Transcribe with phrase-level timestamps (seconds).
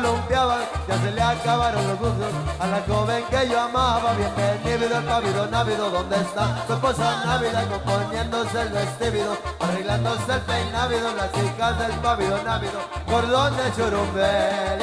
[0.00, 4.12] Columpiaba, ya se le acabaron los gustos a la joven que yo amaba.
[4.14, 11.14] Bienvenido al pabellón návido donde está su esposa návida componiéndose el vestido, arreglándose el peinávido,
[11.16, 14.78] las hijas del pabellón návido, cordón de churumbel.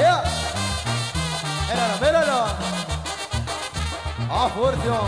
[1.67, 2.45] Míralo, míralo.
[4.29, 4.99] Ah, Furcio.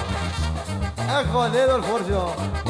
[1.20, 2.67] Es jodido el Furcio.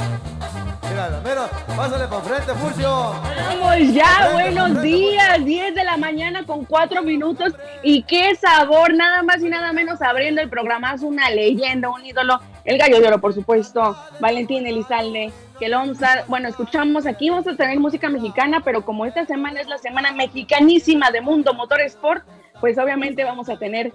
[0.98, 1.48] Míralo.
[1.76, 2.90] Pásale para frente, Furcio.
[2.90, 7.54] Vamos ya, buenos días, 10 de la mañana con 4 minutos.
[7.84, 12.04] Y qué sabor, nada más y nada menos abriendo el programa, es una leyenda, un
[12.04, 17.06] ídolo, el gallo de oro, por supuesto, Valentín Elizalde, que lo vamos a, bueno, escuchamos
[17.06, 21.22] aquí, vamos a tener música mexicana, pero como esta semana es la semana mexicanísima de
[21.22, 22.26] Mundo Motor Sport,
[22.60, 23.94] pues obviamente vamos a tener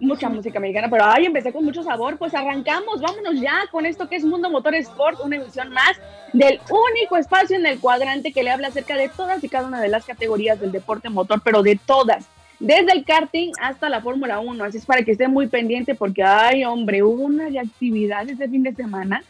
[0.00, 4.08] mucha música mexicana, pero ay, empecé con mucho sabor, pues arrancamos, vámonos ya con esto
[4.08, 6.00] que es Mundo Motor Sport, una emisión más
[6.32, 9.80] del único espacio en el cuadrante que le habla acerca de todas y cada una
[9.80, 12.26] de las categorías del deporte motor, pero de todas,
[12.58, 16.22] desde el karting hasta la Fórmula 1, así es para que esté muy pendiente porque,
[16.22, 19.22] ay, hombre, hubo una actividad este fin de semana,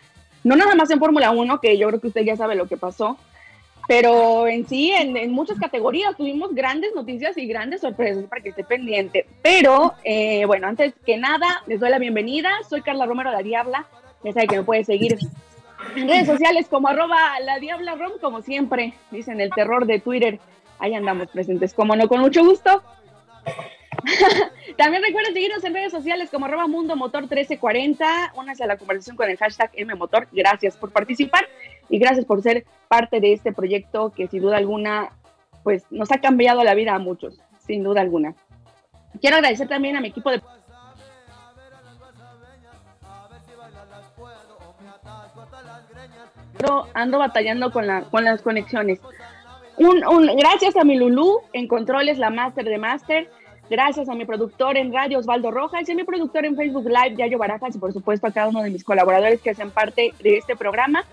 [0.42, 2.76] no nada más en Fórmula 1, que yo creo que usted ya sabe lo que
[2.76, 3.16] pasó,
[3.90, 8.62] pero en sí, en, muchas categorías tuvimos grandes noticias y grandes sorpresas para que esté
[8.62, 9.26] pendiente.
[9.42, 12.50] Pero, eh, bueno, antes que nada, les doy la bienvenida.
[12.68, 13.88] Soy Carla Romero, la Diabla.
[14.22, 15.18] Ya saben que me puede seguir
[15.96, 20.38] en redes sociales como arroba la Diabla Rom, como siempre, dicen el terror de Twitter.
[20.78, 22.84] Ahí andamos presentes, como no, con mucho gusto.
[24.76, 28.34] También recuerden seguirnos en redes sociales como arroba Mundo Motor 1340.
[28.36, 30.28] Únanse a la conversación con el hashtag MMotor.
[30.30, 31.48] Gracias por participar
[31.90, 35.10] y gracias por ser parte de este proyecto que sin duda alguna
[35.62, 38.34] pues nos ha cambiado la vida a muchos, sin duda alguna.
[39.20, 40.40] Quiero agradecer también a mi equipo de
[46.56, 49.00] pero ando batallando con, la, con las conexiones.
[49.78, 53.30] Un, un, gracias a mi Lulú en controles, la máster de máster.
[53.70, 57.16] Gracias a mi productor en radio, Osvaldo Rojas, y a mi productor en Facebook Live,
[57.16, 60.36] Yayo Barajas, y por supuesto a cada uno de mis colaboradores que hacen parte de
[60.36, 61.04] este programa.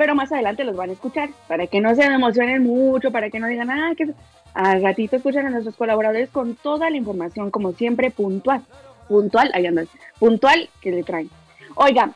[0.00, 3.38] Pero más adelante los van a escuchar, para que no se emocionen mucho, para que
[3.38, 4.14] no digan, ah, que
[4.54, 8.62] al ratito escuchan a nuestros colaboradores con toda la información, como siempre, puntual.
[9.10, 9.88] Puntual, ahí andan,
[10.18, 11.28] puntual que le traen.
[11.74, 12.12] Oiga,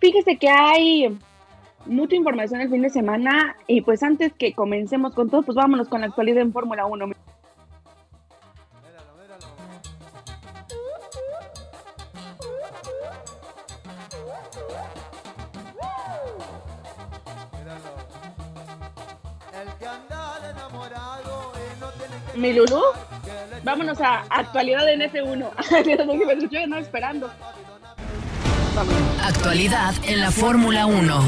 [0.00, 1.16] fíjese que hay
[1.86, 5.88] mucha información el fin de semana, y pues antes que comencemos con todo, pues vámonos
[5.88, 7.12] con la actualidad en Fórmula 1.
[22.40, 22.80] Mi Lulú,
[23.62, 26.50] vámonos a actualidad en F1.
[26.50, 27.30] Yo no esperando.
[29.22, 31.22] Actualidad en la Fórmula 1.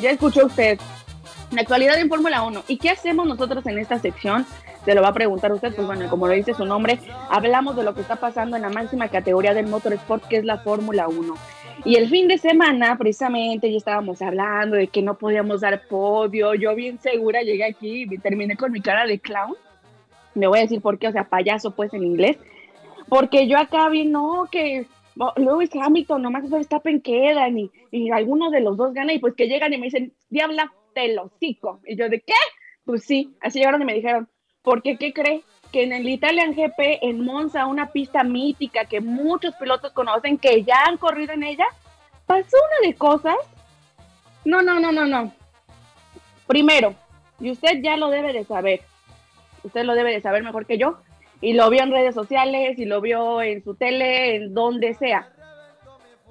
[0.00, 0.78] Ya escuchó usted.
[1.50, 2.62] La actualidad en Fórmula 1.
[2.68, 4.46] ¿Y qué hacemos nosotros en esta sección?
[4.84, 7.82] Se lo va a preguntar usted, pues bueno, como lo dice su nombre, hablamos de
[7.82, 11.34] lo que está pasando en la máxima categoría del motorsport, que es la Fórmula 1.
[11.84, 16.54] Y el fin de semana, precisamente, ya estábamos hablando de que no podíamos dar podio.
[16.54, 19.54] Yo bien segura llegué aquí y terminé con mi cara de clown.
[20.34, 22.38] Me voy a decir por qué, o sea, payaso pues en inglés.
[23.08, 24.86] Porque yo acá vi, no, que
[25.36, 29.48] Lewis Hamilton, nomás Verstappen quedan y, y alguno de los dos gana y pues que
[29.48, 31.80] llegan y me dicen, diabla, te lo cico.
[31.86, 32.34] Y yo, ¿de qué?
[32.84, 34.28] Pues sí, así llegaron y me dijeron,
[34.62, 35.42] ¿por qué qué cree?
[35.70, 40.64] Que en el Italian GP en Monza, una pista mítica que muchos pilotos conocen, que
[40.64, 41.66] ya han corrido en ella,
[42.26, 43.36] pasó una de cosas.
[44.44, 45.32] No, no, no, no, no.
[46.46, 46.94] Primero,
[47.38, 48.80] y usted ya lo debe de saber,
[49.62, 50.98] usted lo debe de saber mejor que yo,
[51.40, 55.28] y lo vio en redes sociales, y lo vio en su tele, en donde sea.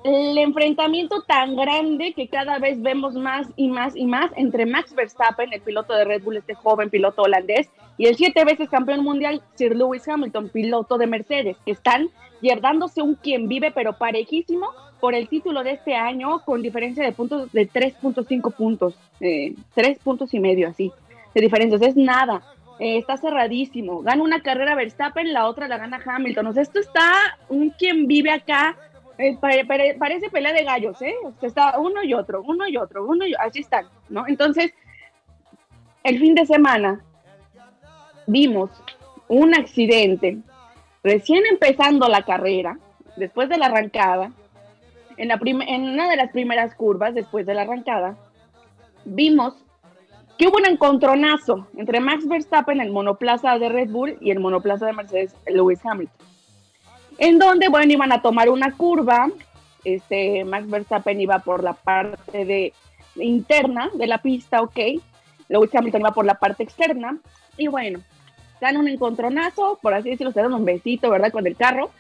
[0.04, 4.94] El enfrentamiento tan grande que cada vez vemos más y más y más entre Max
[4.94, 9.04] Verstappen, el piloto de Red Bull, este joven piloto holandés, y el siete veces campeón
[9.04, 12.10] mundial Sir Lewis Hamilton, piloto de Mercedes, que están
[12.42, 14.68] yerdándose un quien vive pero parejísimo
[15.00, 20.00] por el título de este año con diferencia de puntos de 3.5 puntos, eh, 3
[20.00, 20.92] puntos y medio así,
[21.36, 22.42] de diferencias, es nada.
[22.80, 24.02] Eh, está cerradísimo.
[24.04, 26.48] Gana una carrera Verstappen, la otra la gana Hamilton.
[26.48, 27.12] O sea, esto está
[27.50, 28.78] un quien vive acá.
[29.18, 31.14] eh, pare- pare- parece pelea de gallos, ¿eh?
[31.26, 34.26] O sea, está uno y otro, uno y otro, uno y así están, ¿no?
[34.28, 34.74] Entonces,
[36.04, 37.04] el fin de semana
[38.30, 38.70] vimos
[39.28, 40.38] un accidente
[41.04, 42.78] recién empezando la carrera,
[43.16, 44.32] después de la arrancada,
[45.18, 48.18] en, la en una de las primeras curvas, después de la arrancada,
[49.06, 49.56] vimos
[50.38, 54.86] que hubo un encontronazo entre Max Verstappen, el monoplaza de Red Bull, y el monoplaza
[54.86, 56.28] de Mercedes, Lewis Hamilton.
[57.18, 59.30] En donde, bueno, iban a tomar una curva,
[59.84, 62.74] este, Max Verstappen iba por la parte de,
[63.16, 64.80] interna de la pista, ok,
[65.50, 67.18] Lewis Hamilton iba por la parte externa,
[67.58, 68.00] y bueno,
[68.66, 71.92] dan un encontronazo, por así decirlo, se dan un besito, ¿verdad?, con el carro,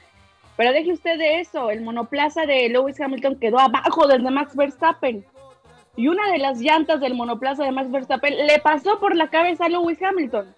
[0.59, 4.57] pero deje usted de eso, el monoplaza de Lewis Hamilton quedó abajo del de Max
[4.57, 5.23] Verstappen.
[5.95, 9.65] Y una de las llantas del monoplaza de Max Verstappen le pasó por la cabeza
[9.65, 10.53] a Lewis Hamilton.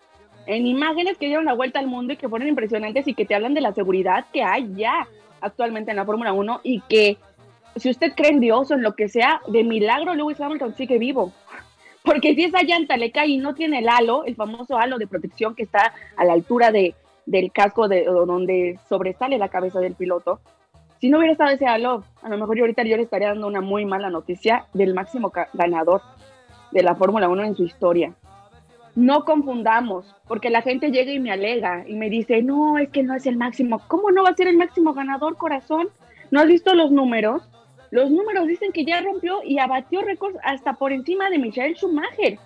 [0.47, 3.35] En imágenes que dieron la vuelta al mundo y que fueron impresionantes y que te
[3.35, 5.07] hablan de la seguridad que hay ya
[5.39, 7.17] actualmente en la Fórmula 1 y que
[7.75, 10.97] si usted cree en Dios o en lo que sea, de milagro Lewis Hamilton sigue
[10.97, 11.31] vivo.
[12.03, 15.07] Porque si esa llanta le cae y no tiene el halo, el famoso halo de
[15.07, 16.95] protección que está a la altura de,
[17.25, 20.39] del casco de donde sobresale la cabeza del piloto,
[20.99, 23.47] si no hubiera estado ese halo, a lo mejor yo ahorita yo le estaría dando
[23.47, 26.01] una muy mala noticia del máximo ganador
[26.71, 28.13] de la Fórmula 1 en su historia.
[28.95, 33.03] No confundamos, porque la gente llega y me alega y me dice, no, es que
[33.03, 33.81] no es el máximo.
[33.87, 35.89] ¿Cómo no va a ser el máximo ganador, corazón?
[36.29, 37.49] ¿No has visto los números?
[37.91, 42.39] Los números dicen que ya rompió y abatió récords hasta por encima de Michael Schumacher,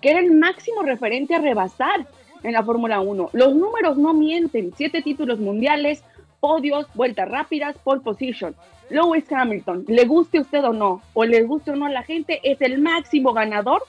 [0.00, 2.06] que era el máximo referente a rebasar
[2.42, 3.30] en la Fórmula 1.
[3.32, 4.72] Los números no mienten.
[4.76, 6.02] Siete títulos mundiales,
[6.40, 8.56] podios, vueltas rápidas, pole position.
[8.90, 12.40] Lewis Hamilton, le guste usted o no, o le guste o no a la gente,
[12.42, 13.82] es el máximo ganador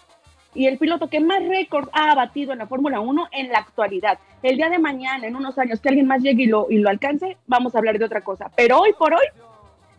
[0.54, 4.20] y el piloto que más récords ha batido en la Fórmula 1 en la actualidad.
[4.44, 6.90] El día de mañana, en unos años, que alguien más llegue y lo, y lo
[6.90, 8.52] alcance, vamos a hablar de otra cosa.
[8.56, 9.26] Pero hoy por hoy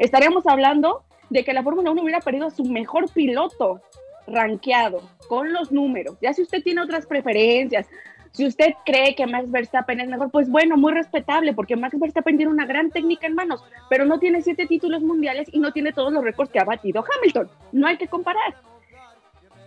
[0.04, 3.80] estaríamos hablando de que la Fórmula 1 hubiera perdido a su mejor piloto
[4.26, 6.16] rankeado con los números.
[6.20, 7.86] Ya si usted tiene otras preferencias,
[8.32, 12.36] si usted cree que Max Verstappen es mejor, pues bueno, muy respetable, porque Max Verstappen
[12.36, 15.92] tiene una gran técnica en manos, pero no tiene siete títulos mundiales y no tiene
[15.92, 17.50] todos los récords que ha batido Hamilton.
[17.72, 18.54] No hay que comparar.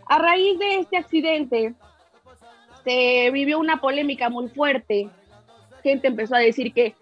[0.08, 1.74] A raíz de este accidente,
[2.84, 5.10] se vivió una polémica muy fuerte.
[5.82, 6.96] Gente empezó a decir que,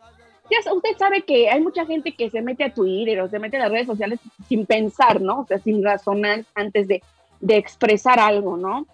[0.73, 3.61] usted sabe que hay mucha gente que se mete a Twitter o se mete a
[3.61, 5.39] las redes sociales sin pensar, ¿no?
[5.41, 7.01] O sea, sin razonar antes de,
[7.39, 8.85] de expresar algo, ¿no?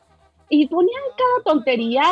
[0.49, 2.03] Y ponían cada tontería,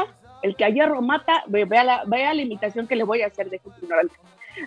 [0.41, 3.27] el que a hierro mata, ve- vea la, vea la imitación que le voy a
[3.27, 4.15] hacer de gente ignorante.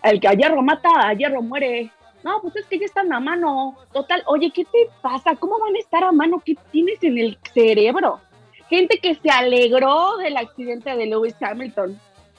[0.02, 1.90] El que a hierro mata, a hierro muere.
[2.24, 3.76] No, pues es que ya están a mano.
[3.92, 5.36] Total, oye, ¿qué te pasa?
[5.36, 6.42] ¿Cómo van a estar a mano?
[6.44, 8.20] ¿Qué tienes en el cerebro?
[8.68, 11.98] Gente que se alegró del accidente de Lewis Hamilton.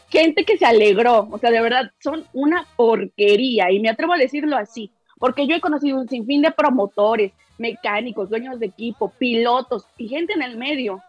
[0.09, 1.27] Gente que se alegró.
[1.31, 3.71] O sea, de verdad, son una porquería.
[3.71, 4.91] Y me atrevo a decirlo así.
[5.17, 10.33] Porque yo he conocido un sinfín de promotores, mecánicos, dueños de equipo, pilotos y gente
[10.33, 11.03] en el medio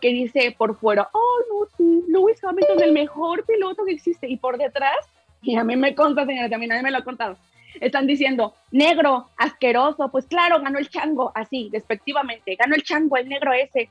[0.00, 4.28] que dice por fuera, oh, no, Lewis Hamilton, el mejor piloto que existe.
[4.28, 4.98] Y por detrás,
[5.40, 7.38] y a mí me consta, señora, también a mí me lo ha contado,
[7.80, 13.30] están diciendo, negro, asqueroso, pues claro, ganó el chango, así, despectivamente, ganó el chango, el
[13.30, 13.88] negro ese.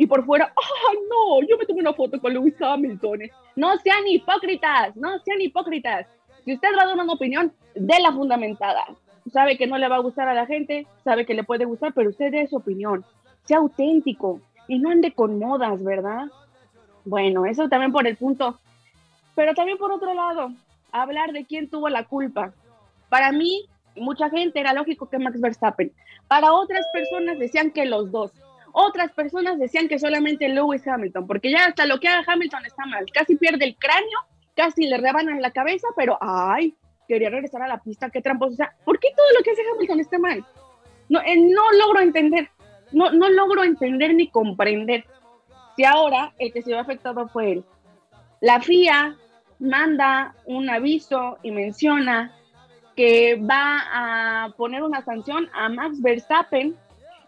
[0.00, 1.46] Y por fuera, ¡ay, no!
[1.46, 3.20] Yo me tomé una foto con Lewis Hamilton.
[3.54, 6.06] No sean hipócritas, no sean hipócritas.
[6.42, 8.86] Si usted va a dar una opinión, de la fundamentada.
[9.30, 11.92] Sabe que no le va a gustar a la gente, sabe que le puede gustar,
[11.92, 13.04] pero usted dé su opinión.
[13.44, 16.28] Sea auténtico y no ande con modas, ¿verdad?
[17.04, 18.58] Bueno, eso también por el punto.
[19.34, 20.50] Pero también por otro lado,
[20.92, 22.54] hablar de quién tuvo la culpa.
[23.10, 23.66] Para mí,
[23.96, 25.92] mucha gente era lógico que Max Verstappen.
[26.26, 28.32] Para otras personas decían que los dos.
[28.72, 32.86] Otras personas decían que solamente Lewis Hamilton, porque ya hasta lo que haga Hamilton está
[32.86, 33.04] mal.
[33.12, 34.18] Casi pierde el cráneo,
[34.54, 36.74] casi le rebanan la cabeza, pero ay,
[37.08, 38.52] quería regresar a la pista, qué tramposo.
[38.52, 40.44] O sea, ¿por qué todo lo que hace Hamilton está mal?
[41.08, 42.48] No, eh, no logro entender,
[42.92, 45.04] no, no logro entender ni comprender.
[45.76, 47.64] Si ahora el que se vio afectado fue él.
[48.40, 49.16] La FIA
[49.58, 52.32] manda un aviso y menciona
[52.96, 56.76] que va a poner una sanción a Max Verstappen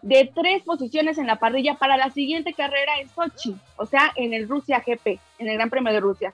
[0.03, 4.33] de tres posiciones en la parrilla para la siguiente carrera en Sochi, o sea, en
[4.33, 6.33] el Rusia GP, en el Gran Premio de Rusia.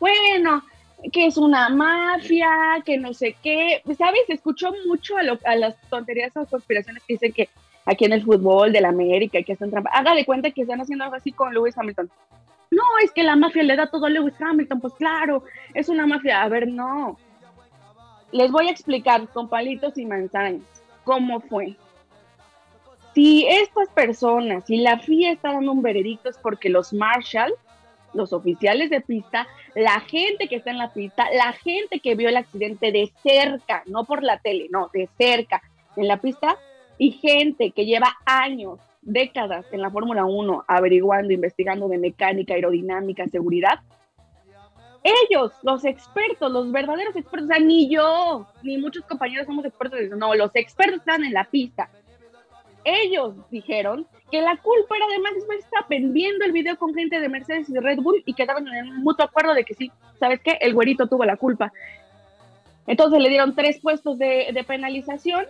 [0.00, 0.62] Bueno,
[1.12, 4.22] que es una mafia, que no sé qué, ¿sabes?
[4.28, 7.50] Escuchó mucho a, lo, a las tonterías o conspiraciones que dicen que
[7.84, 9.90] aquí en el fútbol de la América, que hacen trampa.
[9.92, 12.10] Haga de cuenta que están haciendo algo así con Lewis Hamilton.
[12.70, 16.06] No, es que la mafia le da todo a Lewis Hamilton, pues claro, es una
[16.06, 16.42] mafia.
[16.42, 17.18] A ver, no.
[18.32, 20.62] les voy a explicar con palitos y manzanas
[21.04, 21.76] cómo fue.
[23.14, 27.52] Si estas personas, si la FIA está dando un veredicto es porque los Marshall,
[28.14, 32.28] los oficiales de pista, la gente que está en la pista, la gente que vio
[32.28, 35.60] el accidente de cerca, no por la tele, no, de cerca
[35.96, 36.56] en la pista,
[36.98, 43.26] y gente que lleva años, décadas en la Fórmula 1 averiguando, investigando de mecánica, aerodinámica,
[43.28, 43.80] seguridad,
[45.02, 49.98] ellos, los expertos, los verdaderos expertos, o sea, ni yo, ni muchos compañeros somos expertos
[50.16, 51.88] no, los expertos están en la pista.
[52.84, 57.28] Ellos dijeron que la culpa era de Max Verstappen, viendo el video con gente de
[57.28, 60.40] Mercedes y de Red Bull y quedaban en un mutuo acuerdo de que sí, ¿sabes
[60.40, 60.58] qué?
[60.60, 61.72] El güerito tuvo la culpa.
[62.86, 65.46] Entonces le dieron tres puestos de, de penalización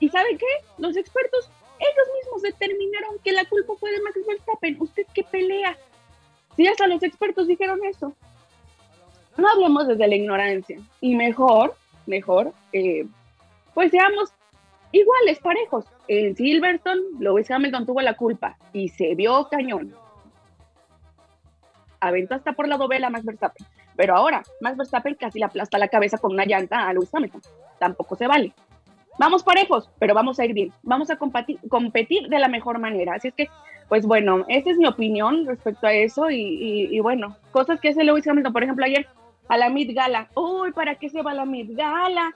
[0.00, 0.46] y ¿saben qué?
[0.78, 4.76] Los expertos, ellos mismos determinaron que la culpa fue de Max Verstappen.
[4.80, 5.76] ¿Usted qué pelea?
[6.56, 8.14] Si hasta los expertos dijeron eso
[9.38, 11.74] no hablemos desde la ignorancia y mejor,
[12.06, 13.06] mejor, eh,
[13.72, 14.30] pues seamos
[14.92, 15.84] iguales, parejos.
[16.08, 19.94] En Silverstone, Lewis Hamilton tuvo la culpa y se vio cañón.
[22.00, 23.66] Aventó hasta por la dovela Max Verstappen.
[23.94, 27.42] Pero ahora, Max Verstappen casi le aplasta la cabeza con una llanta a Lewis Hamilton.
[27.78, 28.54] Tampoco se vale.
[29.18, 30.72] Vamos parejos, pero vamos a ir bien.
[30.82, 33.14] Vamos a competir, competir de la mejor manera.
[33.14, 33.48] Así es que,
[33.88, 36.30] pues bueno, esa es mi opinión respecto a eso.
[36.30, 39.06] Y, y bueno, cosas que hace Lewis Hamilton, por ejemplo, ayer
[39.48, 40.28] a la Mid Gala.
[40.34, 42.34] Uy, ¿para qué se va la Mid Gala?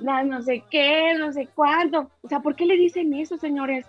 [0.00, 2.10] No sé qué, no sé cuánto.
[2.22, 3.86] O sea, ¿por qué le dicen eso, señores?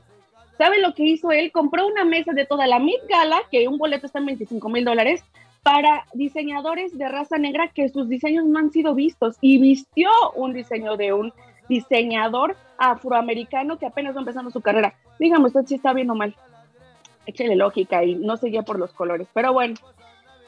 [0.58, 1.52] ¿Saben lo que hizo él?
[1.52, 4.86] Compró una mesa de toda la Mid Gala, que un boleto está en 25 mil
[4.86, 5.24] dólares,
[5.64, 10.54] para diseñadores de raza negra que sus diseños no han sido vistos y vistió un
[10.54, 11.34] diseño de un
[11.70, 14.96] diseñador afroamericano que apenas va empezando su carrera.
[15.20, 16.36] Dígame usted si está bien o mal.
[17.26, 19.28] Échele lógica y no seguía por los colores.
[19.34, 19.76] Pero bueno,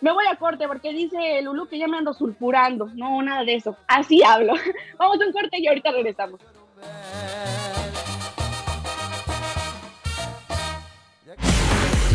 [0.03, 2.91] me voy a corte porque dice Lulu que ya me ando sulfurando.
[2.93, 3.77] No, nada de eso.
[3.87, 4.53] Así hablo.
[4.99, 6.41] Vamos a un corte y ahorita regresamos.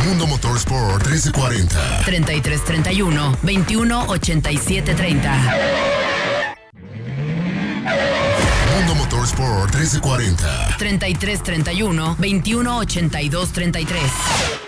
[0.05, 2.03] Mundo Motorsport 1340.
[2.05, 5.33] 3331 218730.
[8.77, 10.77] Mundo Motorsport 1340.
[10.77, 14.68] 3331 218233.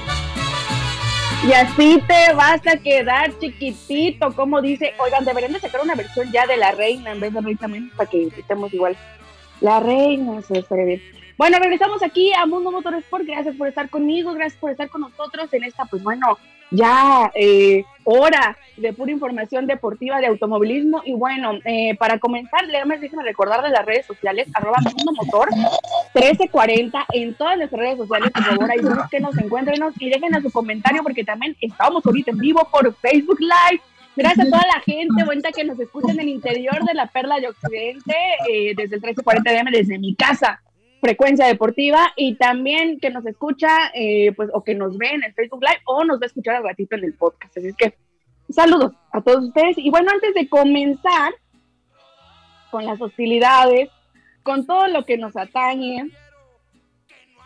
[1.43, 4.93] Y así te vas a quedar chiquitito, como dice.
[4.99, 7.89] Oigan, deberían de sacar una versión ya de la reina en vez de Rey también,
[7.95, 8.95] para que estemos igual.
[9.59, 11.01] La reina, se estaría bien.
[11.37, 13.25] Bueno, regresamos aquí a Mundo Motorsport.
[13.25, 16.37] Gracias por estar conmigo, gracias por estar con nosotros en esta, pues bueno,
[16.69, 21.01] ya eh, hora de pura información deportiva de automovilismo.
[21.05, 25.49] Y bueno, eh, para comenzar, déjenme recordar de las redes sociales, arroba Mundo Motor
[26.13, 28.79] 1340 en todas las redes sociales, por favor, ahí
[29.09, 33.39] que nos encuéntrenos y dejen su comentario porque también estamos ahorita en vivo por Facebook
[33.39, 33.81] Live.
[34.15, 37.39] Gracias a toda la gente bonita que nos escucha en el interior de la Perla
[37.39, 38.13] de Occidente,
[38.49, 40.61] eh, desde el 1340 DM, desde mi casa
[41.01, 45.33] frecuencia deportiva y también que nos escucha, eh, pues, o que nos ve en el
[45.33, 47.57] Facebook Live o nos va a escuchar al ratito en el podcast.
[47.57, 47.97] Así que
[48.49, 49.77] saludos a todos ustedes.
[49.79, 51.33] Y bueno, antes de comenzar
[52.69, 53.89] con las hostilidades,
[54.43, 56.09] con todo lo que nos atañe,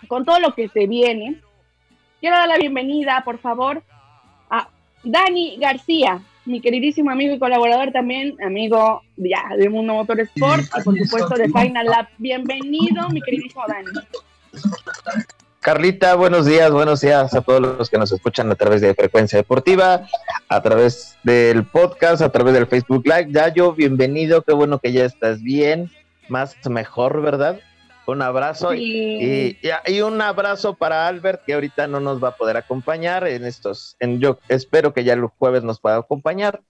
[0.08, 1.42] con todo lo que se viene,
[2.20, 3.84] quiero dar la bienvenida, por favor,
[4.50, 4.70] a
[5.04, 10.98] Dani García mi queridísimo amigo y colaborador también, amigo ya de Mundo Motorsport y por
[10.98, 12.08] supuesto de Final Lab.
[12.18, 13.88] Bienvenido, mi queridísimo Dani.
[15.60, 19.38] Carlita, buenos días, buenos días a todos los que nos escuchan a través de Frecuencia
[19.38, 20.08] Deportiva,
[20.48, 23.32] a través del podcast, a través del Facebook Live.
[23.32, 25.90] Yayo, bienvenido, qué bueno que ya estás bien,
[26.30, 27.60] más mejor, ¿verdad?
[28.08, 29.58] Un abrazo y,
[29.88, 33.96] y, un abrazo para Albert que ahorita no nos va a poder acompañar en estos,
[34.00, 36.62] en yo espero que ya el jueves nos pueda acompañar,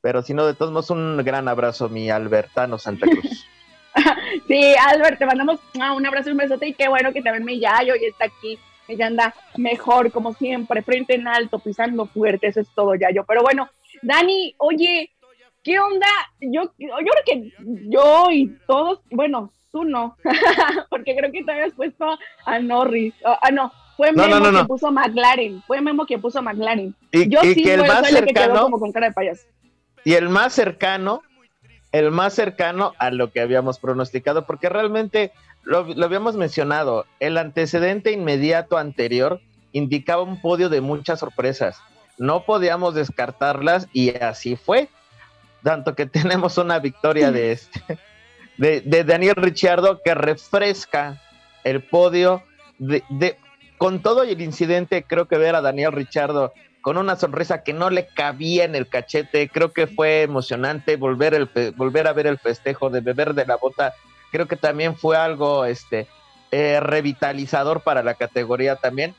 [0.00, 3.46] pero si no, de todos modos un gran abrazo mi Albertano Santa Cruz.
[4.48, 7.44] sí, Albert, te mandamos ah, un abrazo y un besote y qué bueno que también
[7.44, 8.58] mi Yayo y está aquí.
[8.86, 13.24] Ella anda mejor, como siempre, frente en alto, pisando fuerte, eso es todo, Yayo.
[13.26, 13.68] Pero bueno,
[14.00, 15.10] Dani, oye,
[15.62, 16.06] ¿qué onda?
[16.40, 17.52] Yo, yo creo que
[17.90, 20.16] yo y todos, bueno, tú no,
[20.90, 24.62] porque creo que te habías puesto a Norris, ah, no, Fue Memo no, no, no.
[24.62, 25.62] que puso McLaren.
[25.66, 26.94] Fue Memo que puso McLaren.
[27.12, 29.46] Y, Yo y sí que el más que quedó cercano, como con cara de payaso.
[30.04, 31.22] y el más cercano,
[31.92, 35.32] el más cercano a lo que habíamos pronosticado, porque realmente
[35.62, 41.80] lo, lo habíamos mencionado, el antecedente inmediato anterior indicaba un podio de muchas sorpresas.
[42.18, 44.88] No podíamos descartarlas y así fue.
[45.62, 47.98] Tanto que tenemos una victoria de este,
[48.58, 51.20] de, Daniel Ricciardo que refresca
[51.64, 52.42] el podio
[52.78, 53.36] de,
[53.78, 57.90] con todo el incidente, creo que ver a Daniel Ricciardo con una sonrisa que no
[57.90, 62.38] le cabía en el cachete, creo que fue emocionante volver, el, volver a ver el
[62.38, 63.94] festejo de beber de la bota,
[64.30, 66.06] creo que también fue algo este,
[66.50, 69.14] eh, revitalizador para la categoría también.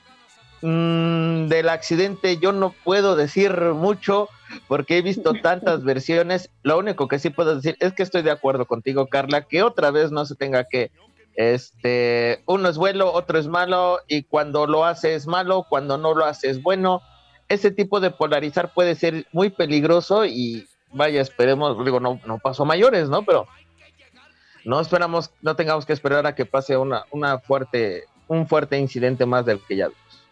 [0.62, 4.30] Mm, del accidente yo no puedo decir mucho
[4.68, 8.32] porque he visto tantas versiones, lo único que sí puedo decir es que estoy de
[8.32, 10.92] acuerdo contigo Carla, que otra vez no se tenga que
[11.36, 16.14] este, uno es bueno, otro es malo, y cuando lo hace es malo, cuando no
[16.14, 17.02] lo hace es bueno.
[17.48, 22.66] Ese tipo de polarizar puede ser muy peligroso y vaya, esperemos, digo, no, no pasó
[22.66, 23.24] mayores, ¿no?
[23.24, 23.48] Pero
[24.66, 29.26] no esperamos, no tengamos que esperar a que pase una, una fuerte, un fuerte incidente
[29.26, 30.29] más del que ya vimos.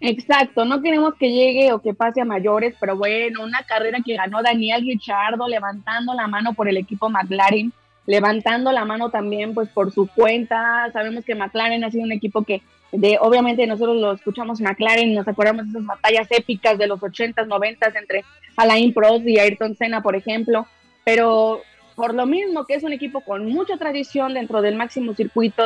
[0.00, 4.14] Exacto, no queremos que llegue o que pase a mayores, pero bueno, una carrera que
[4.14, 7.72] ganó Daniel Ricciardo levantando la mano por el equipo McLaren,
[8.06, 10.88] levantando la mano también pues por su cuenta.
[10.92, 12.62] Sabemos que McLaren ha sido un equipo que
[12.92, 17.46] de obviamente nosotros lo escuchamos McLaren, nos acordamos de esas batallas épicas de los 80s,
[17.46, 18.24] 90s entre
[18.56, 20.66] Alain Prost y Ayrton Senna, por ejemplo,
[21.04, 21.60] pero
[21.96, 25.64] por lo mismo que es un equipo con mucha tradición dentro del máximo circuito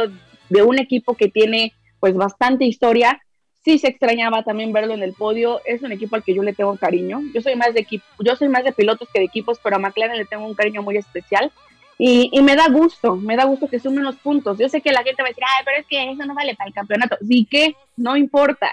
[0.49, 3.21] de un equipo que tiene pues bastante historia,
[3.65, 5.61] sí se extrañaba también verlo en el podio.
[5.65, 7.21] Es un equipo al que yo le tengo cariño.
[7.35, 9.79] Yo soy más de equipo, yo soy más de pilotos que de equipos, pero a
[9.79, 11.51] McLaren le tengo un cariño muy especial.
[11.99, 14.59] Y, y me da gusto, me da gusto que sumen los puntos.
[14.59, 16.57] Yo sé que la gente va a decir, ay, pero es que eso no vale
[16.57, 17.17] para el campeonato.
[17.27, 18.73] Sí que, no importa.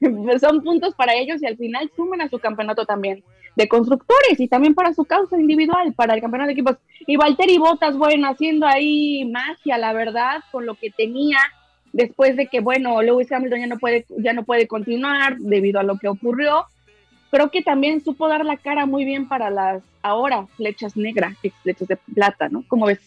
[0.40, 3.22] Son puntos para ellos y al final suman a su campeonato también
[3.56, 6.76] de constructores y también para su causa individual, para el campeonato de equipos.
[7.06, 11.38] Y Valtteri Bottas, bueno, haciendo ahí magia, la verdad, con lo que tenía
[11.92, 15.82] después de que, bueno, Lewis Hamilton ya no puede, ya no puede continuar debido a
[15.82, 16.66] lo que ocurrió.
[17.30, 21.88] Creo que también supo dar la cara muy bien para las ahora flechas negras, flechas
[21.88, 22.64] de plata, ¿no?
[22.68, 23.00] ¿Cómo ves?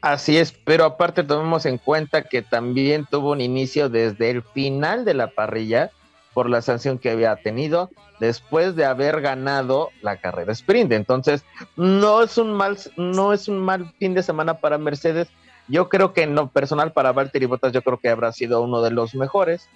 [0.00, 5.04] Así es, pero aparte tomemos en cuenta que también tuvo un inicio desde el final
[5.04, 5.90] de la parrilla
[6.34, 10.92] por la sanción que había tenido después de haber ganado la carrera sprint.
[10.92, 11.44] Entonces,
[11.76, 15.28] no es un mal, no es un mal fin de semana para Mercedes.
[15.68, 18.80] Yo creo que en lo personal para Valtteri Bottas, yo creo que habrá sido uno
[18.82, 19.68] de los mejores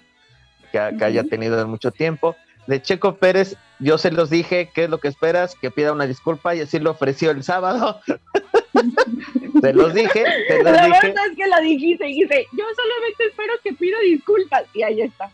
[0.71, 2.35] que, que haya tenido en mucho tiempo.
[2.65, 5.55] De Checo Pérez, yo se los dije, ¿qué es lo que esperas?
[5.55, 7.99] Que pida una disculpa y así lo ofreció el sábado.
[9.61, 10.99] se los dije, se los La dije.
[11.07, 14.63] verdad es que lo dijiste, dijiste, yo solamente espero que pida disculpas.
[14.73, 15.29] Y ahí está.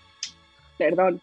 [0.77, 1.21] Perdón.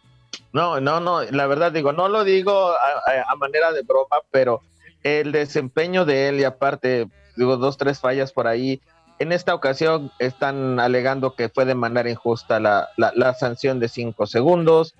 [0.52, 4.18] No, no, no, la verdad digo, no lo digo a, a- a manera de broma,
[4.30, 4.62] pero
[5.02, 8.80] el desempeño de él y aparte, digo, dos, tres fallas por ahí,
[9.18, 13.88] en esta ocasión están alegando que fue de manera injusta la, la, la sanción de
[13.88, 14.94] cinco segundos.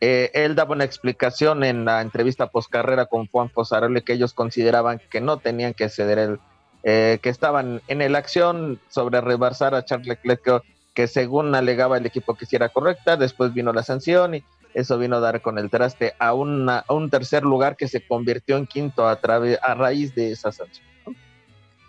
[0.00, 5.00] Eh, él daba una explicación en la entrevista postcarrera con Juan Fosaroli que ellos consideraban
[5.10, 6.38] que no tenían que ceder el,
[6.82, 10.62] eh, que estaban en el acción sobre rebasar a Charles Leclerc,
[10.94, 15.20] que- según alegaba el equipo que correcta, después vino la sanción y eso vino a
[15.20, 19.18] dar con el traste a, a un tercer lugar que se convirtió en quinto a,
[19.62, 20.86] a raíz de esa sanción.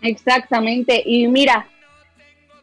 [0.02, 1.02] Exactamente.
[1.04, 1.66] Y mira,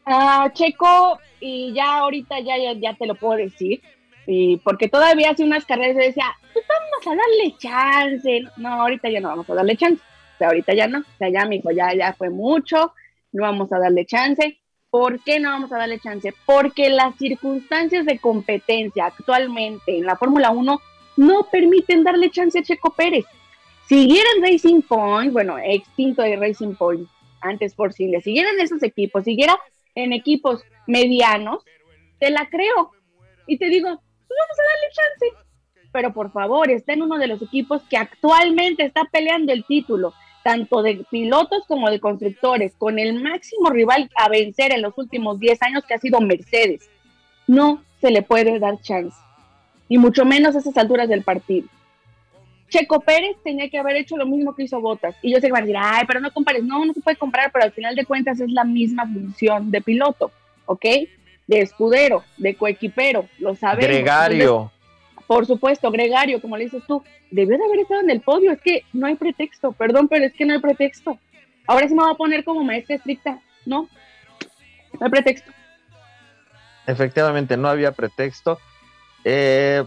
[0.05, 3.81] ah, Checo, y ya ahorita ya, ya, ya te lo puedo decir,
[4.27, 8.43] y porque todavía hace unas carreras decía, pues vamos a darle chance.
[8.57, 10.01] No, ahorita ya no vamos a darle chance.
[10.35, 10.99] O sea, ahorita ya no.
[10.99, 12.93] O sea, ya, mijo, ya, ya fue mucho,
[13.31, 14.59] no vamos a darle chance.
[14.89, 16.33] ¿Por qué no vamos a darle chance?
[16.45, 20.81] Porque las circunstancias de competencia actualmente en la Fórmula 1
[21.17, 23.25] no permiten darle chance a Checo Pérez.
[23.89, 27.07] En Racing Point, bueno, extinto de Racing Point,
[27.45, 29.57] antes por si le siguieran esos equipos, siguiera
[29.95, 31.63] en equipos medianos,
[32.19, 32.91] te la creo.
[33.47, 35.89] Y te digo, pues vamos a darle chance.
[35.91, 40.13] Pero por favor, está en uno de los equipos que actualmente está peleando el título,
[40.43, 45.39] tanto de pilotos como de constructores, con el máximo rival a vencer en los últimos
[45.39, 46.89] 10 años que ha sido Mercedes.
[47.47, 49.17] No se le puede dar chance.
[49.87, 51.67] Y mucho menos a esas alturas del partido.
[52.69, 55.15] Checo Pérez tenía que haber hecho lo mismo que hizo Botas.
[55.21, 56.63] Y yo sé que van a decir, ay, pero no compares.
[56.63, 59.81] No, no se puede comparar, pero al final de cuentas es la misma función de
[59.81, 60.31] piloto,
[60.65, 60.85] ¿ok?
[61.47, 63.87] De escudero, de coequipero, lo sabemos.
[63.87, 64.71] Gregario.
[64.71, 64.75] Entonces,
[65.27, 68.51] por supuesto, Gregario, como le dices tú, debió de haber estado en el podio.
[68.51, 71.17] Es que no hay pretexto, perdón, pero es que no hay pretexto.
[71.67, 73.39] Ahora sí me voy a poner como maestra estricta.
[73.65, 73.89] No,
[74.99, 75.51] no hay pretexto.
[76.85, 78.59] Efectivamente, no había pretexto.
[79.23, 79.83] Eh,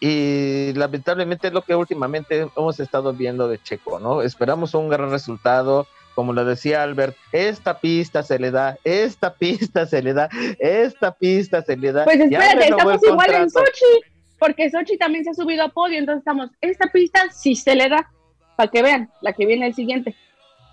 [0.00, 4.22] y lamentablemente es lo que últimamente hemos estado viendo de Checo, ¿no?
[4.22, 9.86] Esperamos un gran resultado, como lo decía Albert, esta pista se le da, esta pista
[9.86, 12.04] se le da, esta pista se le da.
[12.04, 13.50] Pues espérate, estamos igual en.
[13.50, 14.00] Sochi,
[14.38, 17.90] porque Sochi también se ha subido a podio, entonces estamos, esta pista sí se le
[17.90, 18.10] da,
[18.56, 20.16] para que vean, la que viene el siguiente.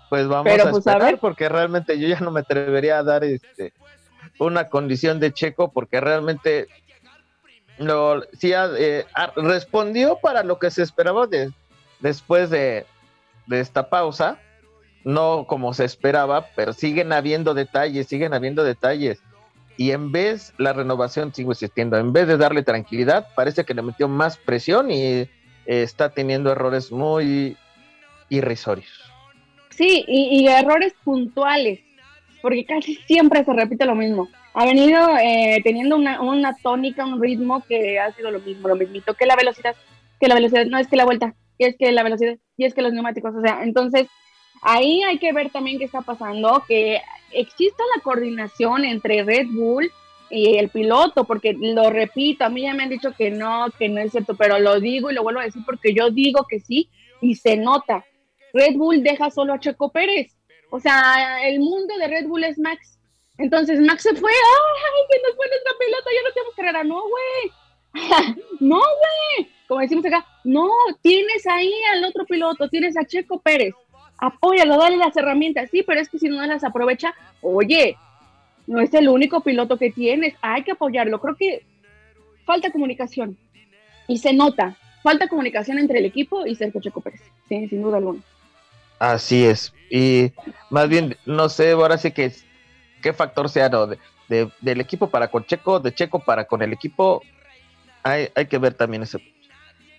[0.08, 1.18] Pues vamos Pero, a pues, a ver.
[1.18, 3.74] porque realmente yo ya no me atrevería a dar este
[4.38, 6.68] una condición de Checo, porque realmente
[7.78, 9.04] lo, sí, eh,
[9.36, 11.50] respondió para lo que se esperaba de,
[12.00, 12.86] después de,
[13.50, 14.38] esta pausa,
[15.04, 19.20] no como se esperaba, pero siguen habiendo detalles, siguen habiendo detalles.
[19.78, 23.82] Y en vez, la renovación sigue existiendo, en vez de darle tranquilidad, parece que le
[23.82, 25.28] metió más presión y eh,
[25.66, 27.56] está teniendo errores muy
[28.28, 28.90] irrisorios.
[29.70, 31.78] Sí, y errores puntuales,
[32.42, 34.28] porque casi siempre se repite lo mismo.
[34.54, 38.76] Ha venido eh, teniendo una, una tónica, un ritmo que ha sido lo mismo, lo
[38.76, 39.76] mismito, que la velocidad,
[40.18, 42.74] que la velocidad, no es que la vuelta, y es que la velocidad, y es
[42.74, 44.08] que los neumáticos, o sea, entonces
[44.62, 47.00] ahí hay que ver también qué está pasando, que
[47.32, 49.90] exista la coordinación entre Red Bull
[50.30, 53.88] y el piloto, porque lo repito, a mí ya me han dicho que no, que
[53.88, 56.60] no es cierto, pero lo digo y lo vuelvo a decir porque yo digo que
[56.60, 58.04] sí y se nota.
[58.52, 60.34] Red Bull deja solo a Checo Pérez.
[60.70, 62.97] O sea, el mundo de Red Bull es Max.
[63.38, 66.10] Entonces Max se fue, ¡ay, que nos fue nuestra pelota!
[66.12, 66.84] Ya no tenemos carrera.
[66.84, 68.36] No, güey.
[68.60, 69.48] no, güey.
[69.68, 70.68] Como decimos acá, no,
[71.02, 73.74] tienes ahí al otro piloto, tienes a Checo Pérez.
[74.18, 75.70] Apóyalo, dale las herramientas.
[75.70, 77.96] Sí, pero es que si no las aprovecha, oye,
[78.66, 81.20] no es el único piloto que tienes, hay que apoyarlo.
[81.20, 81.64] Creo que
[82.44, 83.38] falta comunicación
[84.08, 84.76] y se nota.
[85.02, 88.20] Falta comunicación entre el equipo y Sergio Checo Pérez, sí, sin duda alguna.
[88.98, 89.72] Así es.
[89.90, 90.32] Y
[90.70, 92.32] más bien, no sé, ahora sí que
[93.02, 93.86] qué factor sea, ¿no?
[93.86, 97.22] De, de- del equipo para con Checo, de Checo para con el equipo.
[98.02, 99.18] Hay, hay que ver también ese.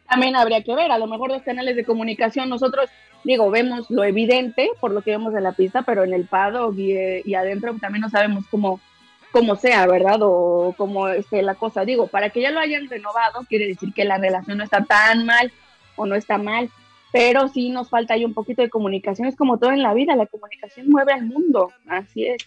[0.07, 2.89] También habría que ver, a lo mejor los canales de comunicación, nosotros,
[3.23, 6.75] digo, vemos lo evidente por lo que vemos en la pista, pero en el paddock
[6.77, 8.79] y, eh, y adentro también no sabemos cómo,
[9.31, 10.17] cómo sea, ¿verdad?
[10.21, 11.85] O cómo esté la cosa.
[11.85, 15.25] Digo, para que ya lo hayan renovado, quiere decir que la relación no está tan
[15.27, 15.51] mal
[15.95, 16.71] o no está mal,
[17.12, 19.27] pero sí nos falta ahí un poquito de comunicación.
[19.27, 22.38] Es como todo en la vida, la comunicación mueve al mundo, así es.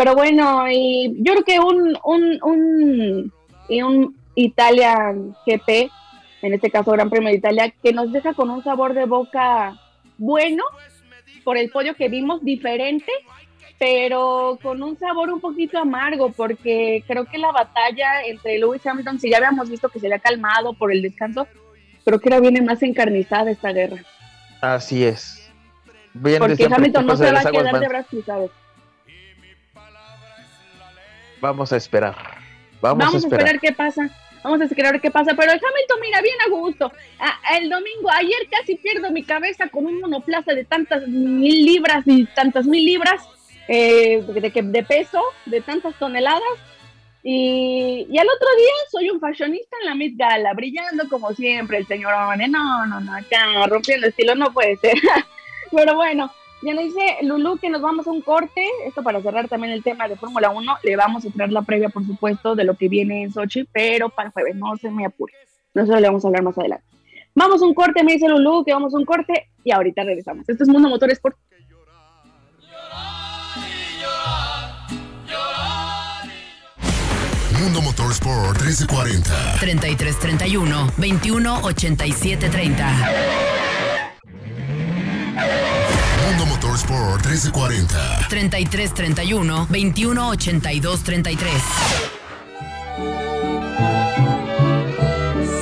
[0.00, 3.32] Pero bueno, y yo creo que un, un, un,
[3.68, 5.90] y un Italian GP,
[6.40, 9.78] en este caso Gran Premio de Italia, que nos deja con un sabor de boca
[10.16, 10.64] bueno
[11.44, 13.12] por el podio que vimos, diferente,
[13.78, 19.20] pero con un sabor un poquito amargo, porque creo que la batalla entre Lewis Hamilton,
[19.20, 21.46] si ya habíamos visto que se había calmado por el descanso,
[22.06, 23.98] creo que ahora viene más encarnizada esta guerra.
[24.62, 25.52] Así es.
[26.14, 28.50] Bien Porque Hamilton no se va a quedar de brazos cruzados.
[31.40, 32.14] Vamos a esperar.
[32.80, 33.46] Vamos, Vamos, a a esperar.
[33.46, 34.10] esperar qué pasa.
[34.42, 35.34] Vamos a esperar qué pasa.
[35.36, 36.92] Pero el Hamilton, mira, bien a gusto.
[37.18, 42.04] Ah, el domingo, ayer casi pierdo mi cabeza con un monoplaza de tantas mil libras
[42.06, 43.22] y tantas mil libras
[43.68, 46.42] eh, de, que- de peso, de tantas toneladas.
[47.22, 51.76] Y, y al otro día soy un fashionista en la Met Gala, brillando como siempre,
[51.76, 52.14] el señor.
[52.48, 54.94] No, no, no, acá rompiendo estilo, no puede ser.
[55.70, 58.64] Pero bueno, ya nos dice Lulu que nos vamos a un corte.
[58.86, 60.76] Esto para cerrar también el tema de Fórmula 1.
[60.82, 64.10] Le vamos a traer la previa, por supuesto, de lo que viene en Sochi, pero
[64.10, 65.32] para jueves, no se me apure.
[65.74, 66.84] Nosotros le vamos a hablar más adelante.
[67.34, 70.48] Vamos a un corte, me dice Lulu que vamos a un corte y ahorita regresamos.
[70.48, 71.36] Esto es Mundo Motorsport.
[77.58, 79.30] Mundo Motorsport 1340.
[79.60, 81.60] 3331 21
[86.70, 87.20] 87 30.
[87.20, 88.28] Mundo Motorsport 1340.
[88.28, 91.52] 3331 21 82 33.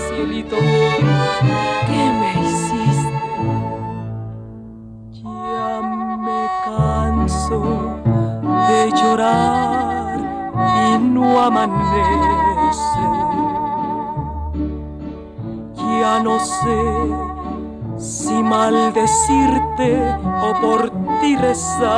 [0.09, 0.57] Cielito,
[1.87, 3.19] ¿qué me hiciste?
[5.25, 5.81] Ya
[6.19, 7.61] me canso
[8.69, 10.19] de llorar
[10.77, 13.07] y no amanece.
[16.01, 17.29] Ya no sé
[17.99, 21.89] si maldecirte o por ti rezar.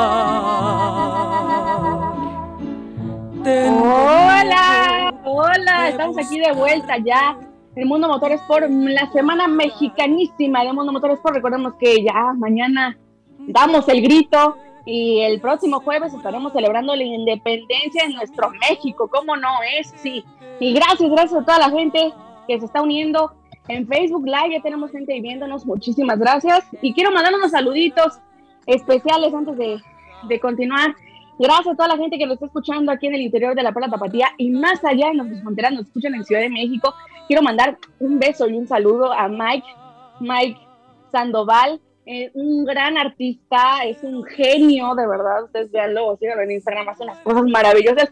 [3.43, 7.37] Hola, hola, estamos aquí de vuelta ya.
[7.75, 11.35] El Mundo Motorsport, la semana mexicanísima de Mundo Motorsport.
[11.35, 12.97] Recordemos que ya mañana
[13.39, 19.07] damos el grito y el próximo jueves estaremos celebrando la independencia de nuestro México.
[19.09, 19.49] ¿Cómo no
[19.79, 19.93] es?
[19.97, 20.25] Sí.
[20.59, 22.13] Y gracias, gracias a toda la gente
[22.47, 23.33] que se está uniendo
[23.67, 24.55] en Facebook Live.
[24.55, 25.65] Ya tenemos gente viéndonos.
[25.65, 26.65] Muchísimas gracias.
[26.81, 28.19] Y quiero mandar unos saluditos
[28.65, 29.81] especiales antes de,
[30.27, 30.95] de continuar.
[31.39, 33.71] Gracias a toda la gente que nos está escuchando aquí en el interior de la
[33.71, 36.93] Perla Tapatía y más allá de nuestras fronteras, nos escuchan en Ciudad de México.
[37.27, 39.67] Quiero mandar un beso y un saludo a Mike,
[40.19, 40.59] Mike
[41.11, 45.43] Sandoval, eh, un gran artista, es un genio, de verdad.
[45.45, 48.11] Ustedes veanlo, síganlo en Instagram, hace unas cosas maravillosas.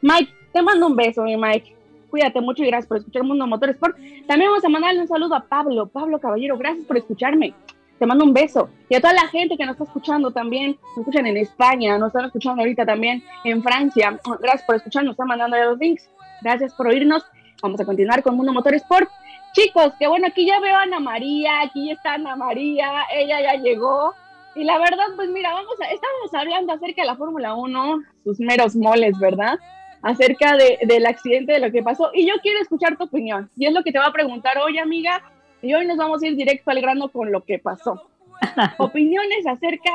[0.00, 1.76] Mike, te mando un beso, mi Mike.
[2.10, 3.96] Cuídate mucho y gracias por escuchar Mundo Motorsport.
[4.26, 5.86] También vamos a mandarle un saludo a Pablo.
[5.86, 7.54] Pablo Caballero, gracias por escucharme.
[7.98, 8.68] Te mando un beso.
[8.88, 12.08] Y a toda la gente que nos está escuchando también, nos escuchan en España, nos
[12.08, 14.18] están escuchando ahorita también en Francia.
[14.40, 16.08] Gracias por escucharnos, nos están mandando ya los links.
[16.42, 17.24] Gracias por oírnos.
[17.62, 19.10] Vamos a continuar con Mundo Motor Sport.
[19.52, 23.54] Chicos, que bueno, aquí ya veo a Ana María, aquí está Ana María, ella ya
[23.60, 24.14] llegó.
[24.54, 28.38] Y la verdad, pues mira, vamos a, estábamos hablando acerca de la Fórmula 1, sus
[28.40, 29.58] meros moles, ¿verdad?
[30.02, 32.10] Acerca de, del accidente, de lo que pasó.
[32.14, 33.50] Y yo quiero escuchar tu opinión.
[33.56, 35.22] Y es lo que te va a preguntar hoy, amiga.
[35.62, 38.02] Y hoy nos vamos a ir directo al grano con lo que pasó.
[38.78, 39.90] Opiniones acerca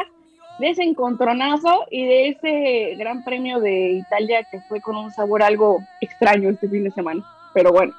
[0.59, 5.41] de ese encontronazo y de ese gran premio de Italia que fue con un sabor
[5.41, 7.23] algo extraño este fin de semana.
[7.53, 7.93] Pero bueno.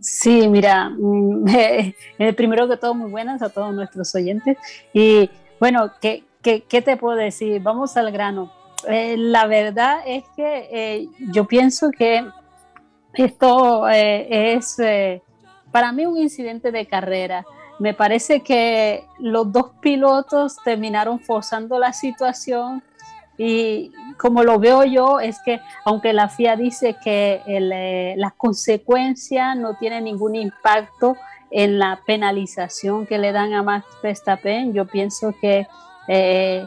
[0.00, 1.48] Sí, mira, mm,
[2.18, 4.56] eh, primero que todo, muy buenas a todos nuestros oyentes.
[4.92, 7.60] Y bueno, ¿qué, qué, qué te puedo decir?
[7.62, 8.52] Vamos al grano.
[8.88, 12.24] Eh, la verdad es que eh, yo pienso que
[13.14, 14.78] esto es
[15.70, 17.44] para mí un incidente de carrera.
[17.78, 22.82] Me parece que los dos pilotos terminaron forzando la situación
[23.38, 29.56] y como lo veo yo es que aunque la FIA dice que eh, las consecuencias
[29.56, 31.16] no tienen ningún impacto
[31.50, 35.66] en la penalización que le dan a Max Verstappen, yo pienso que
[36.06, 36.66] eh,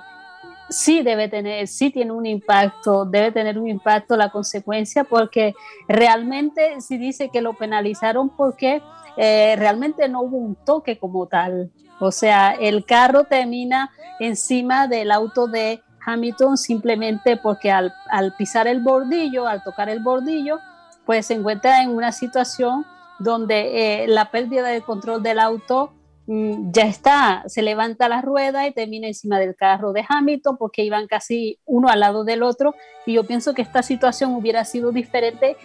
[0.69, 5.53] sí debe tener, sí tiene un impacto, debe tener un impacto la consecuencia, porque
[5.87, 8.81] realmente si dice que lo penalizaron porque
[9.17, 11.71] eh, realmente no hubo un toque como tal.
[11.99, 17.93] O sea, el carro termina encima del auto de Hamilton simplemente porque al,
[18.37, 20.59] pisar el bordillo, al tocar el bordillo,
[21.05, 22.85] pues se encuentra en una situación
[23.19, 25.93] donde eh, la pérdida de control del auto
[26.25, 31.07] ya está, se levanta la rueda y termina encima del carro de Hamilton porque iban
[31.07, 35.57] casi uno al lado del otro y yo pienso que esta situación hubiera sido diferente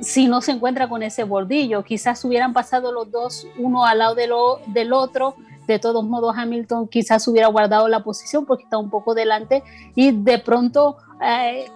[0.00, 1.84] si no se encuentra con ese bordillo.
[1.84, 5.36] Quizás hubieran pasado los dos uno al lado del otro.
[5.66, 9.62] De todos modos, Hamilton quizás hubiera guardado la posición porque está un poco delante
[9.94, 11.66] y de pronto, eh,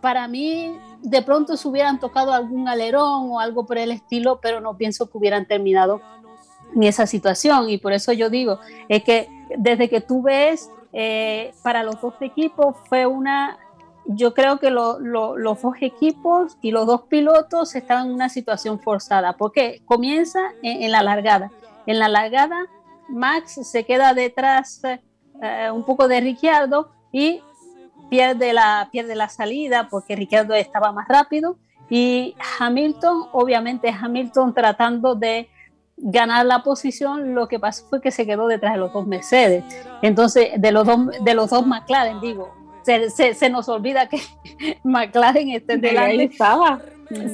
[0.00, 4.60] para mí, de pronto se hubieran tocado algún alerón o algo por el estilo, pero
[4.60, 6.00] no pienso que hubieran terminado
[6.78, 7.68] en esa situación.
[7.68, 12.14] Y por eso yo digo, es que desde que tú ves, eh, para los dos
[12.20, 13.58] equipos fue una
[14.10, 19.34] yo creo que los dos equipos y los dos pilotos están en una situación forzada,
[19.34, 21.50] porque comienza en, la largada.
[21.84, 22.56] En la largada,
[23.10, 24.80] Max se queda detrás
[25.42, 27.42] eh, un poco de Ricciardo y
[28.08, 31.58] pierde la, pierde la salida porque Ricciardo estaba más rápido.
[31.90, 35.50] Y Hamilton, obviamente Hamilton tratando de
[36.00, 39.64] ganar la posición, lo que pasó fue que se quedó detrás de los dos Mercedes.
[40.02, 44.20] Entonces, de los dos, de los dos McLaren, digo, se, nos olvida que
[44.84, 46.24] McLaren esté delante.
[46.24, 46.80] estaba.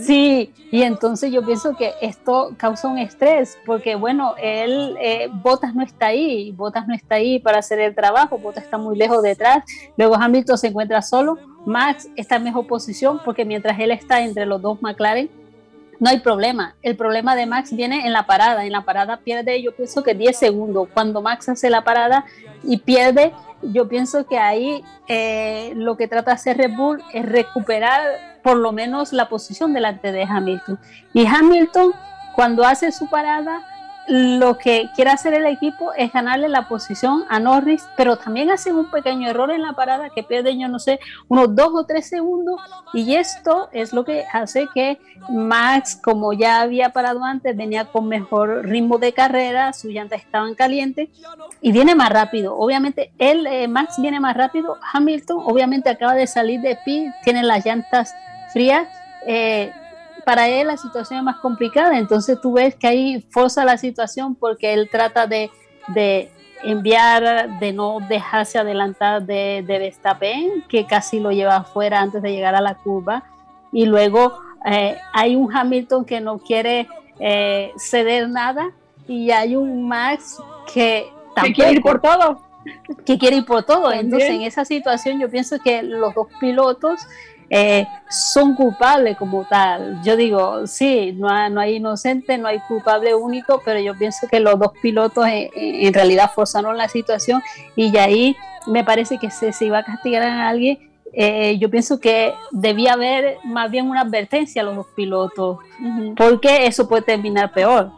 [0.03, 5.75] Sí, y entonces yo pienso que esto causa un estrés, porque bueno, él, eh, Botas
[5.75, 9.21] no está ahí, Botas no está ahí para hacer el trabajo, Botas está muy lejos
[9.21, 9.65] detrás,
[9.97, 14.47] luego Hamilton se encuentra solo, Max está en mejor posición, porque mientras él está entre
[14.47, 15.29] los dos McLaren,
[16.01, 16.75] no hay problema.
[16.83, 18.65] El problema de Max viene en la parada.
[18.65, 20.89] En la parada pierde, yo pienso que 10 segundos.
[20.93, 22.25] Cuando Max hace la parada
[22.63, 27.25] y pierde, yo pienso que ahí eh, lo que trata de hacer Red Bull es
[27.25, 28.03] recuperar
[28.43, 30.79] por lo menos la posición delante de Hamilton.
[31.13, 31.93] Y Hamilton,
[32.35, 33.63] cuando hace su parada,
[34.07, 38.73] lo que quiere hacer el equipo es ganarle la posición a Norris, pero también hace
[38.73, 42.09] un pequeño error en la parada que pierde, yo no sé, unos dos o tres
[42.09, 42.61] segundos.
[42.93, 44.99] Y esto es lo que hace que
[45.31, 50.55] Max, como ya había parado antes, venía con mejor ritmo de carrera, sus llantas estaban
[50.55, 51.09] calientes
[51.61, 52.57] y viene más rápido.
[52.57, 54.77] Obviamente, él, eh, Max viene más rápido.
[54.93, 58.15] Hamilton, obviamente, acaba de salir de pit, tiene las llantas
[58.53, 58.87] frías.
[59.27, 59.73] Eh,
[60.25, 64.35] para él la situación es más complicada, entonces tú ves que ahí forza la situación
[64.35, 65.51] porque él trata de,
[66.63, 72.33] enviar, de no dejarse adelantar de, de Verstappen, que casi lo lleva afuera antes de
[72.33, 73.25] llegar a la curva,
[73.73, 78.71] y luego eh, hay un Hamilton que no quiere eh, ceder nada,
[79.07, 80.39] y hay un Max
[80.73, 82.41] que tampoco, quiere ir por todo.
[83.05, 83.93] Que quiere ir por todo.
[83.93, 87.07] Entonces, en esa situación, yo pienso que los dos pilotos
[87.51, 90.01] eh, son culpables como tal.
[90.03, 94.27] Yo digo, sí, no hay, no hay inocente, no hay culpable único, pero yo pienso
[94.29, 97.43] que los dos pilotos en, realidad forzaron la situación
[97.77, 100.79] y ya ahí me parece que se, se iba a castigar a alguien
[101.17, 105.59] eh, yo pienso que debía haber más bien una advertencia a los dos pilotos,
[106.17, 107.91] porque eso puede terminar peor.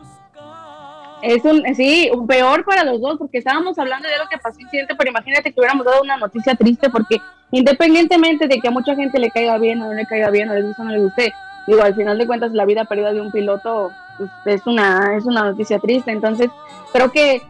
[1.23, 4.61] Es un, sí, un peor para los dos, porque estábamos hablando de lo que pasó
[4.61, 7.19] incidente, pero imagínate que hubiéramos dado una noticia triste, porque
[7.51, 10.55] independientemente de que a mucha gente le caiga bien o no le caiga bien, o
[10.55, 11.33] le guste o no le guste,
[11.67, 15.25] digo, al final de cuentas la vida perdida de un piloto pues, es, una, es
[15.25, 16.11] una noticia triste.
[16.11, 16.51] Entonces,
[16.93, 17.43] creo que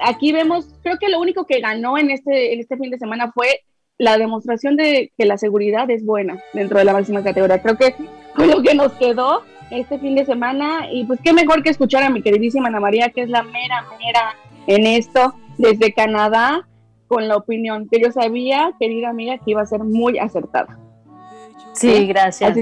[0.00, 3.32] aquí vemos, creo que lo único que ganó en este, en este fin de semana
[3.32, 3.60] fue
[3.98, 7.62] la demostración de que la seguridad es buena dentro de la máxima categoría.
[7.62, 7.94] Creo que
[8.34, 12.02] fue lo que nos quedó este fin de semana y pues qué mejor que escuchar
[12.02, 14.34] a mi queridísima Ana María, que es la mera, mera
[14.66, 16.66] en esto desde Canadá,
[17.14, 20.76] con la opinión que yo sabía, querida amiga, que iba a ser muy acertada.
[21.72, 22.58] Sí, gracias.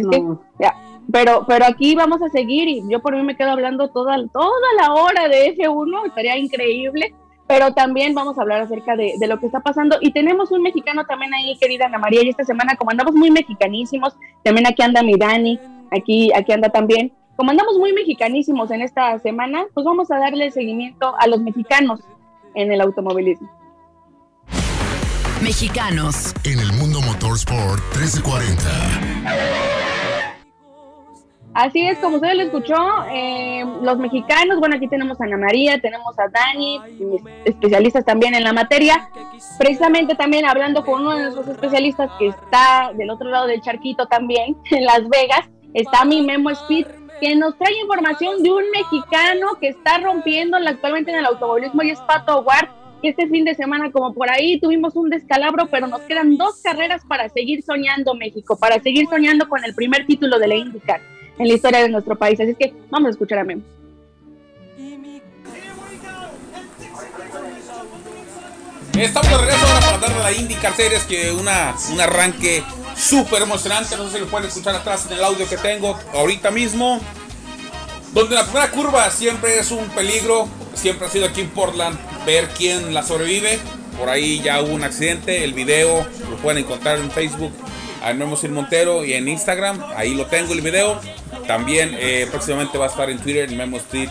[1.10, 4.68] Pero, pero aquí vamos a seguir y yo por mí me quedo hablando toda, toda
[4.78, 7.14] la hora de F1, estaría increíble
[7.46, 9.96] pero también vamos a hablar acerca de, lo que está pasando.
[10.00, 13.30] Y tenemos un mexicano también ahí, querida Ana María, y esta semana, como andamos muy
[13.30, 15.58] mexicanísimos, también aquí anda mi Dani,
[15.90, 17.12] aquí, aquí anda también.
[17.36, 22.00] Como andamos muy mexicanísimos en esta semana, pues vamos a darle seguimiento a los mexicanos
[22.54, 23.61] en el automovilismo.
[25.42, 26.34] Mexicanos.
[26.44, 28.62] En el mundo motorsport 1340.
[31.52, 32.76] Así es, como usted lo escuchó,
[33.10, 36.80] eh, los mexicanos, bueno, aquí tenemos a Ana María, tenemos a Dani,
[37.44, 39.10] especialistas también en la materia,
[39.58, 44.06] precisamente también hablando con uno de nuestros especialistas que está del otro lado del charquito
[44.06, 46.86] también, en Las Vegas, está mi Memo Speed,
[47.20, 51.90] que nos trae información de un mexicano que está rompiendo actualmente en el automovilismo y
[51.90, 52.68] es Pato Ward,
[53.08, 57.02] este fin de semana, como por ahí, tuvimos un descalabro, pero nos quedan dos carreras
[57.06, 61.00] para seguir soñando México, para seguir soñando con el primer título de la IndyCar
[61.38, 62.40] en la historia de nuestro país.
[62.40, 63.62] Así es que vamos a escuchar a Memo.
[68.98, 72.62] Estamos de regreso ahora para darle a la IndyCar Series que una, un arranque
[72.94, 73.96] súper emocionante.
[73.96, 77.00] No sé si lo pueden escuchar atrás en el audio que tengo ahorita mismo.
[78.12, 80.46] Donde la primera curva siempre es un peligro.
[80.74, 83.58] Siempre ha sido aquí en Portland ver quién la sobrevive.
[83.98, 85.44] Por ahí ya hubo un accidente.
[85.44, 87.52] El video lo pueden encontrar en Facebook
[88.02, 89.82] a Memo Sir Montero y en Instagram.
[89.96, 91.00] Ahí lo tengo el video.
[91.46, 94.08] También eh, próximamente va a estar en Twitter en Memo Street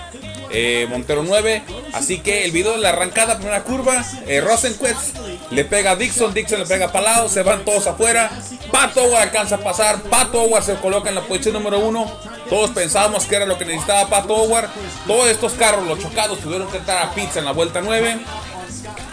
[0.51, 1.63] eh, Montero 9.
[1.93, 4.03] Así que el video de la arrancada, primera curva.
[4.27, 5.17] Eh, Rosenquist
[5.51, 8.29] le pega a Dixon, Dixon le pega a Palao, se van todos afuera.
[8.71, 12.40] Pato alcanza a pasar, Pato Howard se coloca en la posición número 1.
[12.51, 14.67] Todos pensábamos que era lo que necesitaba Pato Howard.
[15.07, 18.19] Todos estos carros, los chocados, tuvieron que entrar a pizza en la vuelta 9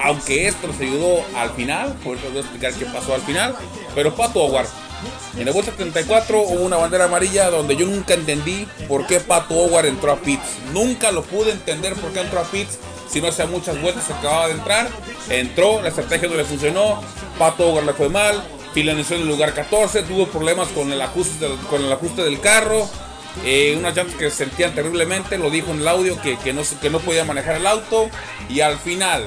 [0.00, 3.54] aunque esto nos ayudó al final, por eso voy a explicar qué pasó al final,
[3.94, 4.68] pero Pato Howard,
[5.36, 9.54] en la vuelta 34 hubo una bandera amarilla donde yo nunca entendí por qué Pato
[9.54, 12.78] Howard entró a pits, nunca lo pude entender por qué entró a pits,
[13.10, 14.88] si no hacía muchas vueltas se acababa de entrar,
[15.28, 17.02] entró, la estrategia no le funcionó,
[17.38, 18.40] Pato Howard le fue mal,
[18.72, 22.88] finalizó en el lugar 14, tuvo problemas con el ajuste del carro,
[23.44, 26.90] eh, llantas que se sentían terriblemente, lo dijo en el audio que, que, no, que
[26.90, 28.10] no podía manejar el auto
[28.48, 29.26] y al final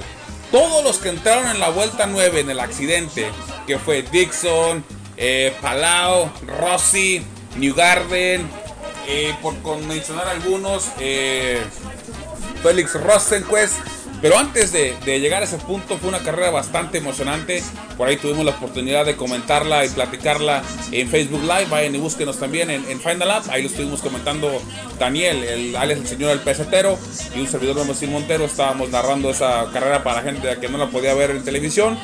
[0.52, 3.32] todos los que entraron en la vuelta 9 en el accidente,
[3.66, 4.84] que fue Dixon,
[5.16, 7.24] eh, Palau, Rossi,
[7.56, 8.50] New Garden,
[9.08, 11.62] eh, por mencionar algunos, eh,
[12.62, 13.76] Félix Rosenquist,
[14.22, 17.64] pero antes de, llegar a ese punto fue una carrera bastante emocionante.
[17.98, 21.66] Por ahí tuvimos la oportunidad de comentarla y platicarla en Facebook Live.
[21.70, 23.50] Vayan y búsquenos también en, Final Up.
[23.50, 24.62] Ahí lo estuvimos comentando
[25.00, 26.98] Daniel, el alias el señor del pesetero
[27.36, 28.46] y un servidor de Montero.
[28.46, 31.98] Estábamos narrando esa carrera para gente que no la podía ver en televisión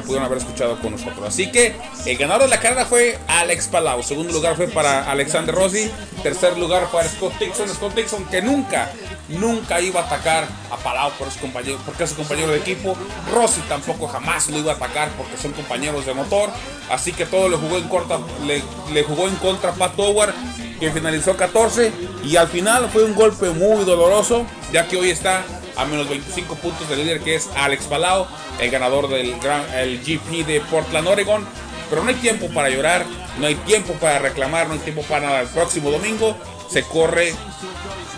[0.00, 1.26] pudieron haber escuchado con nosotros.
[1.26, 1.76] Así que
[2.06, 4.02] el ganador de la carrera fue Alex Palau.
[4.02, 5.90] Segundo lugar fue para Alexander Rossi.
[6.22, 7.68] Tercer lugar para Scott Dixon.
[7.68, 8.90] Scott Dixon que nunca,
[9.28, 12.96] nunca iba a atacar a Palau por su compañero, porque es su compañero de equipo.
[13.32, 16.50] Rossi tampoco jamás lo iba a atacar porque son compañeros de motor.
[16.90, 20.34] Así que todo le jugó en contra, le, jugó en contra Pat Howard,
[20.78, 21.92] que finalizó 14.
[22.24, 25.44] Y al final fue un golpe muy doloroso, ya que hoy está
[25.76, 28.26] a menos 25 puntos del líder que es Alex Palau,
[28.60, 29.34] el ganador del
[29.74, 31.46] el GP de Portland, Oregon.
[31.90, 33.04] Pero no hay tiempo para llorar,
[33.38, 35.40] no hay tiempo para reclamar, no hay tiempo para nada.
[35.42, 36.36] El próximo domingo
[36.70, 37.34] se corre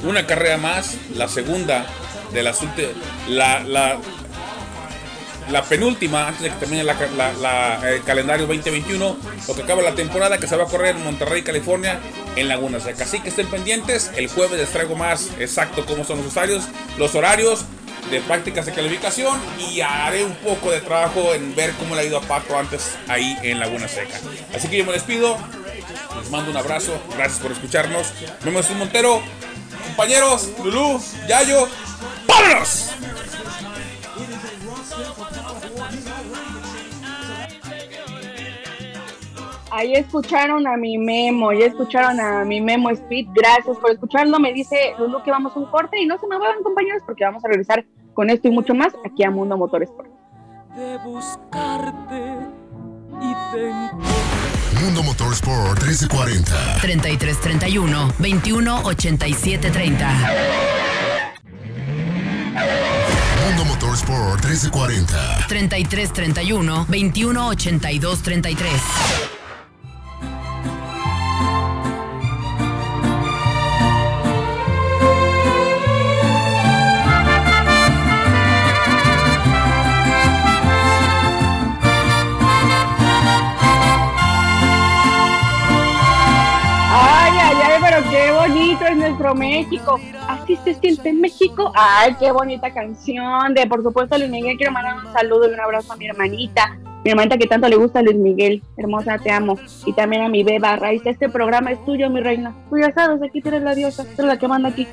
[0.04, 1.86] una carrera más, la segunda
[2.32, 2.60] de las
[3.28, 3.98] la, la,
[5.50, 9.16] la penúltima, antes de que termine el calendario 2021,
[9.46, 12.00] lo que acaba la temporada que se va a correr en Monterrey, California,
[12.34, 13.04] en Laguna Seca.
[13.04, 16.64] Así que estén pendientes, el jueves les traigo más exacto cómo son los horarios,
[16.98, 17.64] los horarios
[18.10, 22.04] de prácticas de calificación y haré un poco de trabajo en ver cómo le ha
[22.04, 24.18] ido a Pato antes ahí en Laguna Seca.
[24.54, 25.36] Así que yo me despido,
[26.20, 28.12] les mando un abrazo, gracias por escucharnos.
[28.44, 29.22] Memo un Montero,
[29.84, 31.68] compañeros, Lulú, Yayo,
[32.26, 32.90] ¡vámonos!
[39.76, 43.26] Ahí escucharon a mi memo, ya escucharon a mi memo Speed.
[43.34, 44.40] Gracias por escucharlo.
[44.40, 47.24] Me dice Lulu que vamos a un corte y no se me vayan, compañeros, porque
[47.24, 50.08] vamos a regresar con esto y mucho más aquí a Mundo Motorsport.
[50.74, 52.38] De buscarte
[53.20, 53.72] y de
[54.80, 56.78] Mundo Motorsport 1340.
[56.80, 60.08] 3331 2187 30.
[63.44, 65.46] Mundo Motorsport 1340.
[65.46, 69.35] 3331 2182 33.
[89.34, 89.98] México.
[90.28, 91.72] Así se siente en México.
[91.74, 93.54] Ay, qué bonita canción.
[93.54, 96.78] De por supuesto, Luis Miguel, quiero mandar un saludo y un abrazo a mi hermanita.
[97.04, 98.62] Mi hermanita que tanto le gusta a Luis Miguel.
[98.76, 99.58] Hermosa, te amo.
[99.84, 101.02] Y también a mi beba Raíz.
[101.04, 102.54] Este programa es tuyo, mi reina.
[102.68, 104.04] Tú ya sabes, aquí tienes la diosa.
[104.04, 104.86] Tú eres la que manda aquí.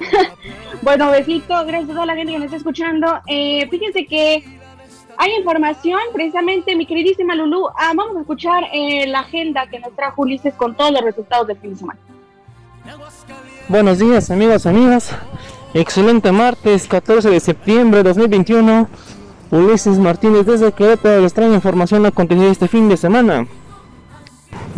[0.82, 1.54] bueno, besito.
[1.66, 3.20] Gracias a toda la gente que nos está escuchando.
[3.26, 4.44] Eh, fíjense que
[5.22, 7.68] hay información, precisamente, mi queridísima Lulu.
[7.76, 11.46] Ah, vamos a escuchar eh, la agenda que nos trajo Ulises con todos los resultados
[11.46, 12.00] del fin de semana.
[13.70, 15.10] Buenos días amigos, amigas.
[15.74, 18.88] Excelente martes 14 de septiembre de 2021.
[19.52, 23.46] Ulises Martínez desde Querétaro les trae información acontecida este fin de semana.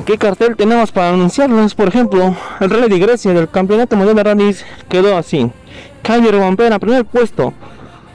[0.04, 1.74] ¿Qué cartel tenemos para anunciarles?
[1.74, 5.50] Por ejemplo, el Rally de Grecia del Campeonato Mundial de Rallys quedó así.
[6.02, 7.54] Calle Robampera, primer puesto.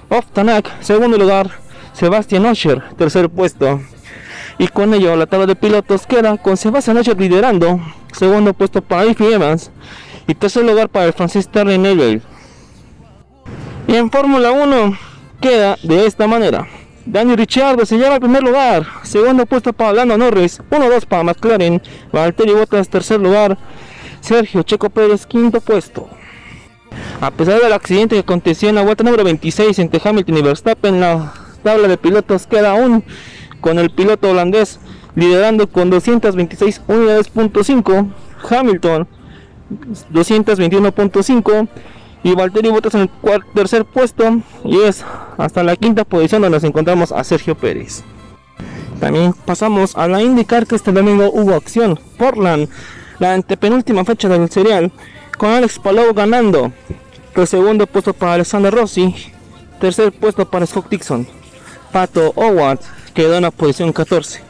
[0.09, 1.49] Oftanak, segundo lugar.
[1.93, 3.82] Sebastián Osher, tercer puesto.
[4.59, 7.80] Y con ello la tabla de pilotos queda con Sebastián Osher liderando.
[8.11, 9.71] Segundo puesto para Ify Evans
[10.28, 12.21] y tercer lugar para el francés Terry Neville.
[13.88, 14.97] Y en Fórmula 1
[15.41, 16.67] queda de esta manera.
[17.05, 21.82] Dani Ricciardo se lleva el primer lugar, segundo puesto para Lando Norris, 1-2 para McLaren,
[22.11, 23.57] Valtteri Bottas tercer lugar,
[24.19, 26.09] Sergio Checo Pérez quinto puesto.
[27.21, 30.99] A pesar del accidente que aconteció en la vuelta número 26 entre Hamilton y Verstappen,
[30.99, 33.05] la tabla de pilotos queda aún
[33.61, 34.80] con el piloto holandés
[35.15, 37.32] liderando con 226 unidades
[38.49, 39.07] Hamilton
[40.11, 41.68] 221.5
[42.24, 43.09] y Valtteri Bottas en el
[43.53, 45.03] tercer puesto y es
[45.38, 48.03] hasta la quinta posición donde nos encontramos a Sergio Pérez.
[48.99, 51.99] También pasamos a la indicar que este domingo hubo acción.
[52.18, 52.68] Portland,
[53.20, 54.91] la antepenúltima fecha del serial,
[55.38, 56.72] con Alex Palou ganando.
[57.36, 59.13] El segundo puesto para Alexander Rossi,
[59.80, 61.28] tercer puesto para Scott Dixon.
[61.91, 62.80] Pato Howard
[63.13, 64.47] quedó en la posición 14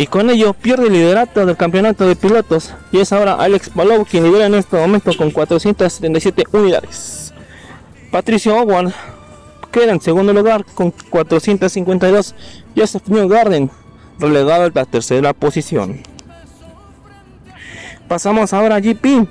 [0.00, 4.06] y con ello pierde el liderato del campeonato de pilotos y es ahora Alex Palou
[4.06, 7.34] quien lidera en este momento con 477 unidades.
[8.10, 8.94] Patricio Owen
[9.70, 12.34] queda en segundo lugar con 452.
[12.74, 13.70] Joseph Newgarden
[14.18, 16.00] relegado a la tercera posición.
[18.08, 19.28] Pasamos ahora a GP.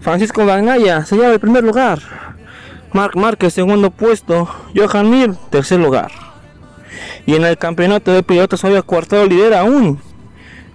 [0.00, 1.98] Francisco Bagnaia se lleva el primer lugar.
[2.92, 4.48] Mark Márquez segundo puesto.
[4.76, 6.23] Johan Mir tercer lugar.
[7.26, 10.00] Y en el campeonato de pilotos hoy cuarto lidera aún.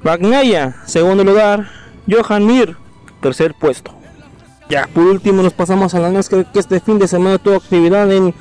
[0.04, 1.70] Bagnaia, segundo lugar.
[2.10, 2.78] Johan Mir,
[3.22, 3.92] tercer puesto.
[4.70, 8.12] Ya, por último nos pasamos a la NASCAR que este fin de semana tuvo actividad
[8.12, 8.34] en,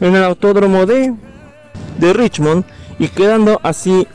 [0.00, 1.14] en el autódromo de,
[1.98, 2.64] de Richmond
[2.98, 4.06] y quedando así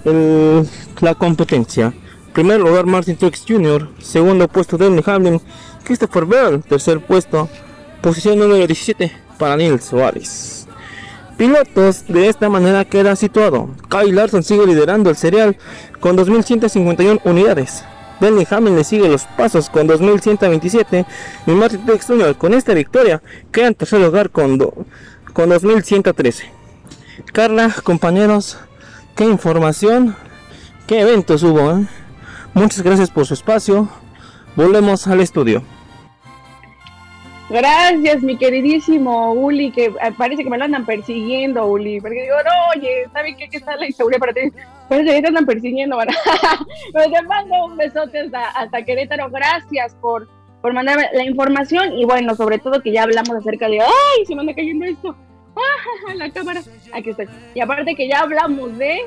[1.02, 1.94] la competencia.
[2.34, 5.41] Primer lugar Martin Truex Jr., segundo puesto Denny Hamlin,
[5.84, 7.50] Christopher Bell, tercer puesto,
[8.02, 10.62] posición número 17 para Neil Suárez
[11.38, 12.06] pilotos.
[12.08, 13.70] De esta manera queda situado.
[13.90, 15.58] Kyle Larson sigue liderando el serial
[16.00, 17.84] con 2.151 unidades.
[18.20, 21.06] Denny Hamlin le sigue los pasos con 2.127
[21.46, 22.36] y Martin Truex Jr.
[22.36, 23.22] con esta victoria
[23.52, 26.44] queda en tercer lugar con, con 2.113.
[27.34, 28.58] Carla, compañeros,
[29.16, 30.16] qué información,
[30.88, 31.72] qué eventos hubo.
[31.72, 31.86] Eh?
[32.54, 33.90] Muchas gracias por su espacio.
[34.56, 35.64] Volvemos al estudio.
[37.54, 42.01] Gracias, mi queridísimo Uli, que eh, parece que me lo andan persiguiendo, Uli.
[42.01, 44.41] Porque digo, no, oye, ¿está bien que está la inseguridad para ti?
[44.89, 46.16] Parece que te andan persiguiendo, ¿verdad?
[46.93, 49.30] Pero te mando un besote hasta, hasta Querétaro.
[49.30, 50.28] Gracias por,
[50.64, 51.93] por mandarme la información.
[51.95, 54.26] Y bueno, sobre todo que ya hablamos acerca de, ¡ay!
[54.26, 55.16] Se me anda cayendo esto.
[55.56, 56.14] ¡Ah!
[56.16, 56.60] La cámara.
[56.91, 57.28] Aquí estoy.
[57.54, 59.01] Y aparte que ya hablamos de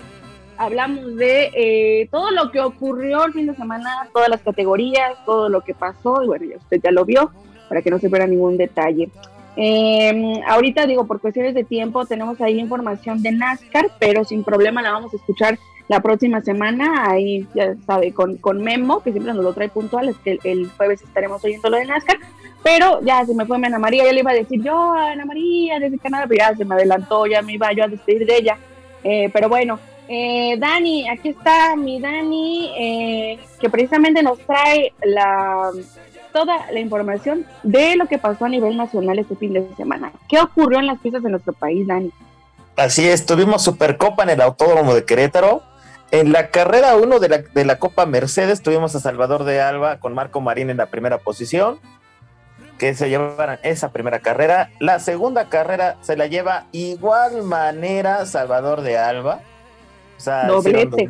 [0.56, 5.48] hablamos de eh, todo lo que ocurrió el fin de semana, todas las categorías, todo
[5.48, 7.32] lo que pasó, y bueno, ya usted ya lo vio
[7.68, 9.10] para que no se pierda ningún detalle.
[9.56, 14.82] Eh, ahorita digo, por cuestiones de tiempo, tenemos ahí información de NASCAR, pero sin problema
[14.82, 15.58] la vamos a escuchar
[15.88, 17.10] la próxima semana.
[17.10, 20.70] Ahí, ya sabe, con, con Memo, que siempre nos lo trae puntual, es que el,
[20.76, 22.18] jueves estaremos oyendo lo de NASCAR.
[22.62, 25.78] Pero ya se me fue Ana María, ya le iba a decir yo, Ana María,
[25.78, 28.58] desde Canadá, pero ya se me adelantó, ya me iba yo a despedir de ella.
[29.04, 35.70] Eh, pero bueno, eh, Dani, aquí está mi Dani, eh, que precisamente nos trae la
[36.36, 40.12] toda la información de lo que pasó a nivel nacional este fin de semana.
[40.28, 42.12] ¿Qué ocurrió en las pistas de nuestro país, Dani?
[42.76, 45.62] Así es, tuvimos Supercopa en el Autódromo de Querétaro.
[46.10, 49.98] En la carrera 1 de la, de la Copa Mercedes tuvimos a Salvador de Alba
[49.98, 51.80] con Marco Marín en la primera posición,
[52.76, 54.70] que se llevaran esa primera carrera.
[54.78, 59.40] La segunda carrera se la lleva igual manera Salvador de Alba.
[60.18, 61.08] O sea, doblete.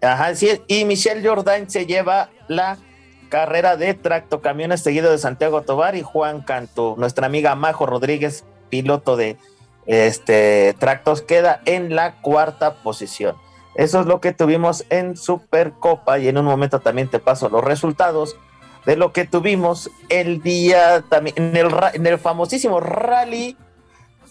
[0.00, 2.78] Ajá, sí, y Michelle Jordan se lleva la
[3.28, 6.94] carrera de tractocamiones seguido de Santiago Tobar y Juan Cantú.
[6.98, 9.36] Nuestra amiga Majo Rodríguez, piloto de
[9.86, 13.36] este Tractos, queda en la cuarta posición.
[13.74, 17.62] Eso es lo que tuvimos en Supercopa y en un momento también te paso los
[17.62, 18.36] resultados
[18.86, 23.56] de lo que tuvimos el día también en el, en el famosísimo rally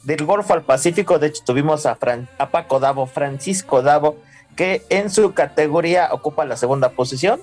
[0.04, 1.20] del Golfo al Pacífico.
[1.20, 4.18] De hecho, tuvimos a, Fran- a Paco Davo, Francisco Davo,
[4.56, 7.42] que en su categoría ocupa la segunda posición.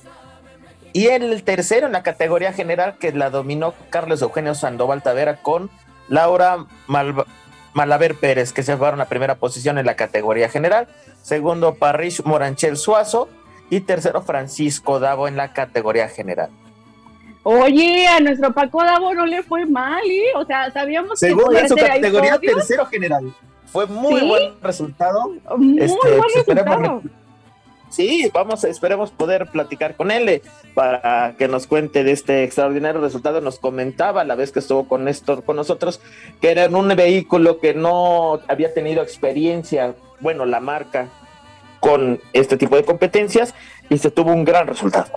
[0.93, 5.71] Y el tercero, en la categoría general, que la dominó Carlos Eugenio Sandoval Tavera con
[6.09, 7.27] Laura Malva-
[7.73, 10.89] Malaver Pérez, que se fueron a primera posición en la categoría general.
[11.23, 13.29] Segundo, Parrish Moranchel Suazo.
[13.71, 16.51] Y tercero, Francisco Davo en la categoría general.
[17.43, 20.27] Oye, a nuestro Paco Davo no le fue mal, ¿eh?
[20.37, 23.33] O sea, sabíamos que Segundo podía en su categoría, tercero general.
[23.67, 24.29] Fue muy ¿Sí?
[24.29, 25.33] buen resultado.
[25.57, 27.03] Muy Este, buen resultado.
[27.93, 33.03] Sí, vamos, esperemos poder platicar con él eh, para que nos cuente de este extraordinario
[33.03, 33.43] resultado.
[33.43, 36.01] Nos comentaba la vez que estuvo con Néstor con nosotros
[36.41, 41.11] que era en un vehículo que no había tenido experiencia, bueno, la marca
[41.81, 43.55] con este tipo de competencias
[43.91, 45.11] y se tuvo un gran resultado.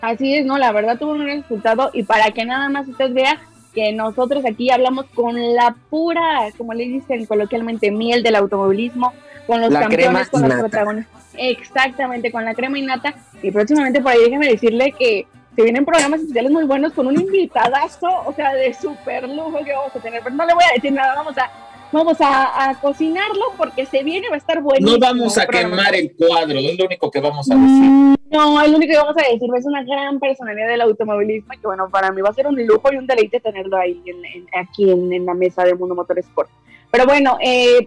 [0.00, 3.12] Así es, no, la verdad tuvo un gran resultado y para que nada más usted
[3.12, 3.40] vea
[3.74, 9.12] que nosotros aquí hablamos con la pura, como le dicen coloquialmente, miel del automovilismo,
[9.46, 11.22] con los La campeones, con los protagonistas.
[11.36, 13.14] Exactamente, con la crema innata.
[13.42, 17.20] Y próximamente por ahí déjeme decirle que se vienen programas especiales muy buenos con un
[17.20, 20.22] invitadazo, o sea, de super lujo que vamos a tener.
[20.22, 21.50] Pero no le voy a decir nada, vamos a,
[21.92, 24.98] vamos a, a cocinarlo porque se viene, va a estar buenísimo.
[24.98, 25.76] No vamos a programa.
[25.76, 27.68] quemar el cuadro, es lo único que vamos a decir.
[27.68, 31.52] Mm, No, es lo único que vamos a decir es una gran personalidad del automovilismo
[31.52, 34.02] y que bueno, para mí va a ser un lujo y un deleite tenerlo ahí
[34.06, 36.48] en- en- aquí en, en la mesa de Mundo Motor Sport.
[36.90, 37.86] Pero bueno, eh,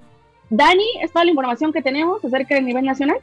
[0.49, 3.17] Dani, ¿es toda la información que tenemos acerca del nivel nacional?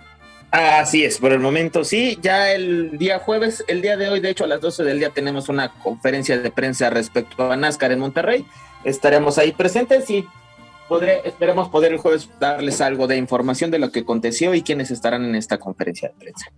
[0.50, 4.28] Así es, por el momento sí, ya el día jueves, el día de hoy, de
[4.30, 8.00] hecho a las 12 del día tenemos una conferencia de prensa respecto a NASCAR en
[8.00, 8.44] Monterrey,
[8.84, 10.26] estaremos ahí presentes y
[10.92, 14.90] podré, esperemos poder el jueves darles algo de información de lo que aconteció y quiénes
[14.90, 16.52] estarán en esta conferencia de prensa.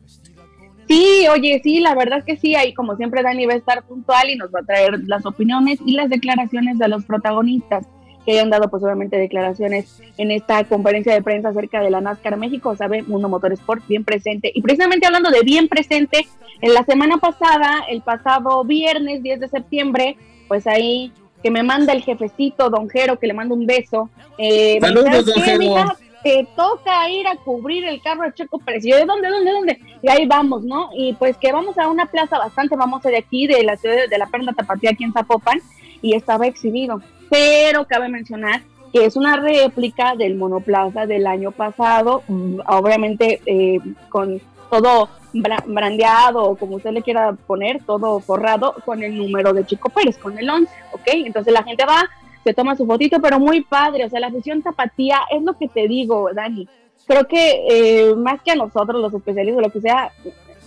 [0.89, 3.85] Sí, oye, sí, la verdad es que sí, ahí como siempre Dani va a estar
[3.85, 7.87] puntual y nos va a traer las opiniones y las declaraciones de los protagonistas
[8.27, 12.37] que hayan dado pues obviamente declaraciones en esta conferencia de prensa acerca de la NASCAR
[12.37, 14.51] México, sabe, Mundo Motorsport bien presente.
[14.53, 16.27] Y precisamente hablando de bien presente,
[16.61, 20.17] en la semana pasada, el pasado viernes 10 de septiembre,
[20.49, 21.13] pues ahí
[21.45, 24.09] que me manda el jefecito Don Jero, que le mando un beso.
[24.39, 25.97] Eh, Saludos, don "¿Qué, Jero?" mija?
[26.23, 28.83] te toca ir a cubrir el carro de Checo Pérez.
[28.83, 29.81] ¿de dónde, dónde, dónde?
[30.01, 30.89] Y ahí vamos, ¿no?
[30.97, 34.19] Y pues que vamos a una plaza bastante famosa de aquí, de la ciudad de
[34.19, 35.61] la Perla Tapatía, aquí en Zapopan,
[36.01, 37.03] y estaba exhibido.
[37.29, 43.81] Pero cabe mencionar que es una réplica del monoplaza del año pasado, mm, obviamente eh,
[44.09, 44.41] con
[44.81, 49.65] todo bra- brandeado, o como usted le quiera poner, todo forrado con el número de
[49.65, 51.09] Chico Pérez, con el 11, ¿ok?
[51.27, 52.09] Entonces la gente va,
[52.43, 55.69] se toma su fotito, pero muy padre, o sea, la afición tapatía es lo que
[55.69, 56.69] te digo, Dani.
[57.07, 60.11] Creo que eh, más que a nosotros, los especialistas, lo que sea,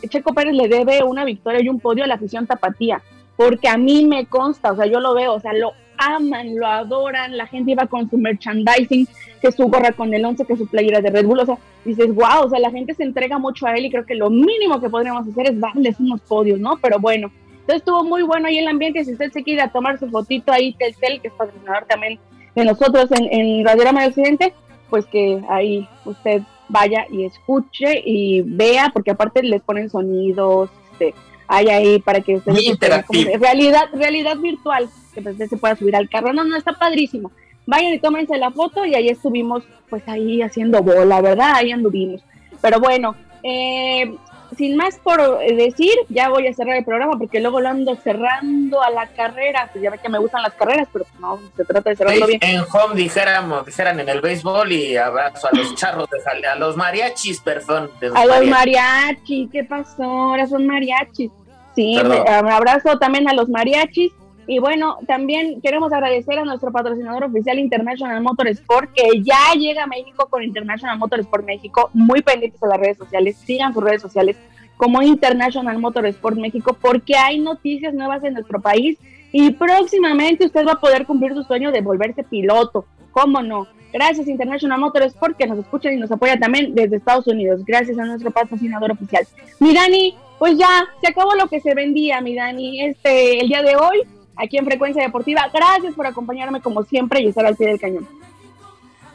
[0.07, 3.01] Checo Pérez le debe una victoria y un podio a la afición tapatía,
[3.35, 6.67] porque a mí me consta, o sea, yo lo veo, o sea, lo aman, lo
[6.67, 9.07] adoran, la gente iba con su merchandising,
[9.41, 12.13] que su gorra con el 11, que su playera de Red Bull, o sea, dices,
[12.13, 14.79] wow, o sea, la gente se entrega mucho a él y creo que lo mínimo
[14.79, 16.77] que podríamos hacer es darles unos podios, ¿no?
[16.81, 19.99] Pero bueno, entonces estuvo muy bueno ahí el ambiente, si usted se quiere a tomar
[19.99, 22.19] su fotito ahí, Telcel, que es patrocinador también
[22.55, 24.53] de nosotros en, en Radiorama de Occidente,
[24.89, 31.13] pues que ahí usted vaya y escuche y vea, porque aparte les ponen sonidos, este,
[31.47, 33.31] hay ahí para que usted Muy interactivo.
[33.39, 37.31] realidad, realidad virtual, que pues usted se pueda subir al carro, no, no, está padrísimo.
[37.65, 41.53] Vayan y tómense la foto y ahí estuvimos pues ahí haciendo bola, ¿verdad?
[41.55, 42.21] Ahí anduvimos.
[42.61, 44.15] Pero bueno, eh,
[44.55, 47.95] sin más por eh, decir, ya voy a cerrar el programa porque luego lo ando
[47.95, 49.69] cerrando a la carrera.
[49.71, 52.39] Pues ya ve que me gustan las carreras, pero no, se trata de cerrarlo bien.
[52.41, 56.75] En home dijéramos, dijeran en el béisbol y abrazo a los charros de a los
[56.75, 57.89] mariachis, perdón.
[58.15, 60.03] A los mariachis, ¿qué pasó?
[60.03, 61.31] Ahora son mariachis.
[61.75, 62.17] Sí, me-
[62.51, 64.11] abrazo también a los mariachis.
[64.49, 69.87] Y bueno, también queremos agradecer a nuestro patrocinador oficial International Motorsport, que ya llega a
[69.87, 71.89] México con International Motorsport México.
[71.93, 74.37] Muy pendientes a las redes sociales, sigan sus redes sociales
[74.77, 78.97] como International Motorsport México, porque hay noticias nuevas en nuestro país
[79.33, 82.85] y próximamente usted va a poder cumplir su sueño de volverse piloto.
[83.11, 83.67] ¿Cómo no?
[83.91, 87.65] Gracias International Motorsport que nos escucha y nos apoya también desde Estados Unidos.
[87.65, 89.27] Gracias a nuestro patrocinador oficial.
[89.59, 93.61] Mi Dani, pues ya se acabó lo que se vendía, mi Dani, este el día
[93.63, 94.03] de hoy
[94.37, 95.49] aquí en Frecuencia Deportiva.
[95.53, 98.07] Gracias por acompañarme como siempre y estar al pie del cañón.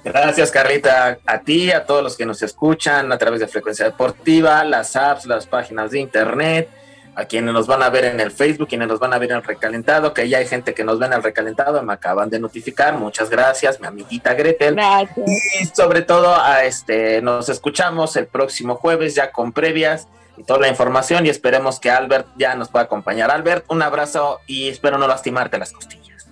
[0.05, 4.65] Gracias, Carlita, a ti, a todos los que nos escuchan a través de Frecuencia Deportiva,
[4.65, 6.69] las apps, las páginas de internet,
[7.15, 9.37] a quienes nos van a ver en el Facebook, quienes nos van a ver en
[9.37, 12.41] el recalentado, que ya hay gente que nos ve en el recalentado, me acaban de
[12.41, 14.75] notificar, muchas gracias, mi amiguita Gretel.
[14.75, 15.31] Gracias.
[15.61, 20.61] Y sobre todo, a este, nos escuchamos el próximo jueves ya con previas y toda
[20.61, 23.31] la información y esperemos que Albert ya nos pueda acompañar.
[23.31, 26.29] Albert, un abrazo y espero no lastimarte las costillas.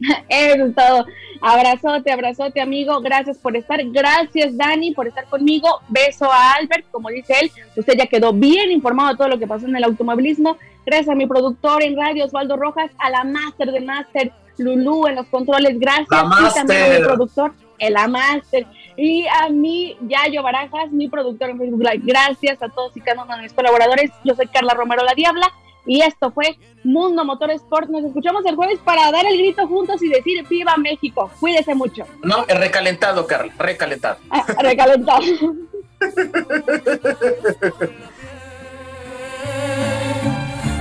[0.28, 1.06] Eso es todo.
[1.42, 3.00] Abrazote, abrazote, amigo.
[3.00, 3.80] Gracias por estar.
[3.84, 5.80] Gracias, Dani, por estar conmigo.
[5.88, 7.50] Beso a Albert, como dice él.
[7.76, 10.56] Usted ya quedó bien informado de todo lo que pasó en el automovilismo.
[10.84, 15.16] Gracias a mi productor en radio, Osvaldo Rojas, a la máster de máster, Lulú, en
[15.16, 15.78] los controles.
[15.78, 16.08] Gracias.
[16.10, 18.66] La Y también a mi productor, el la máster.
[19.02, 22.02] Y a mí, Yayo Barajas, mi productor en Facebook Live.
[22.04, 24.10] Gracias a todos y cada uno de mis colaboradores.
[24.24, 25.50] Yo soy Carla Romero La Diabla.
[25.86, 27.88] Y esto fue Mundo Motor Sport.
[27.88, 31.30] Nos escuchamos el jueves para dar el grito juntos y decir ¡Viva México!
[31.40, 32.04] Cuídese mucho.
[32.22, 34.18] No, recalentado, Carla, recalentado.
[34.30, 35.22] Ah, recalentado.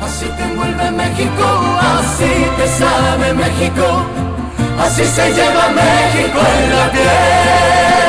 [0.02, 1.46] Así te envuelve México,
[1.80, 4.06] así te sabe México,
[4.78, 8.09] así se lleva México en la piel.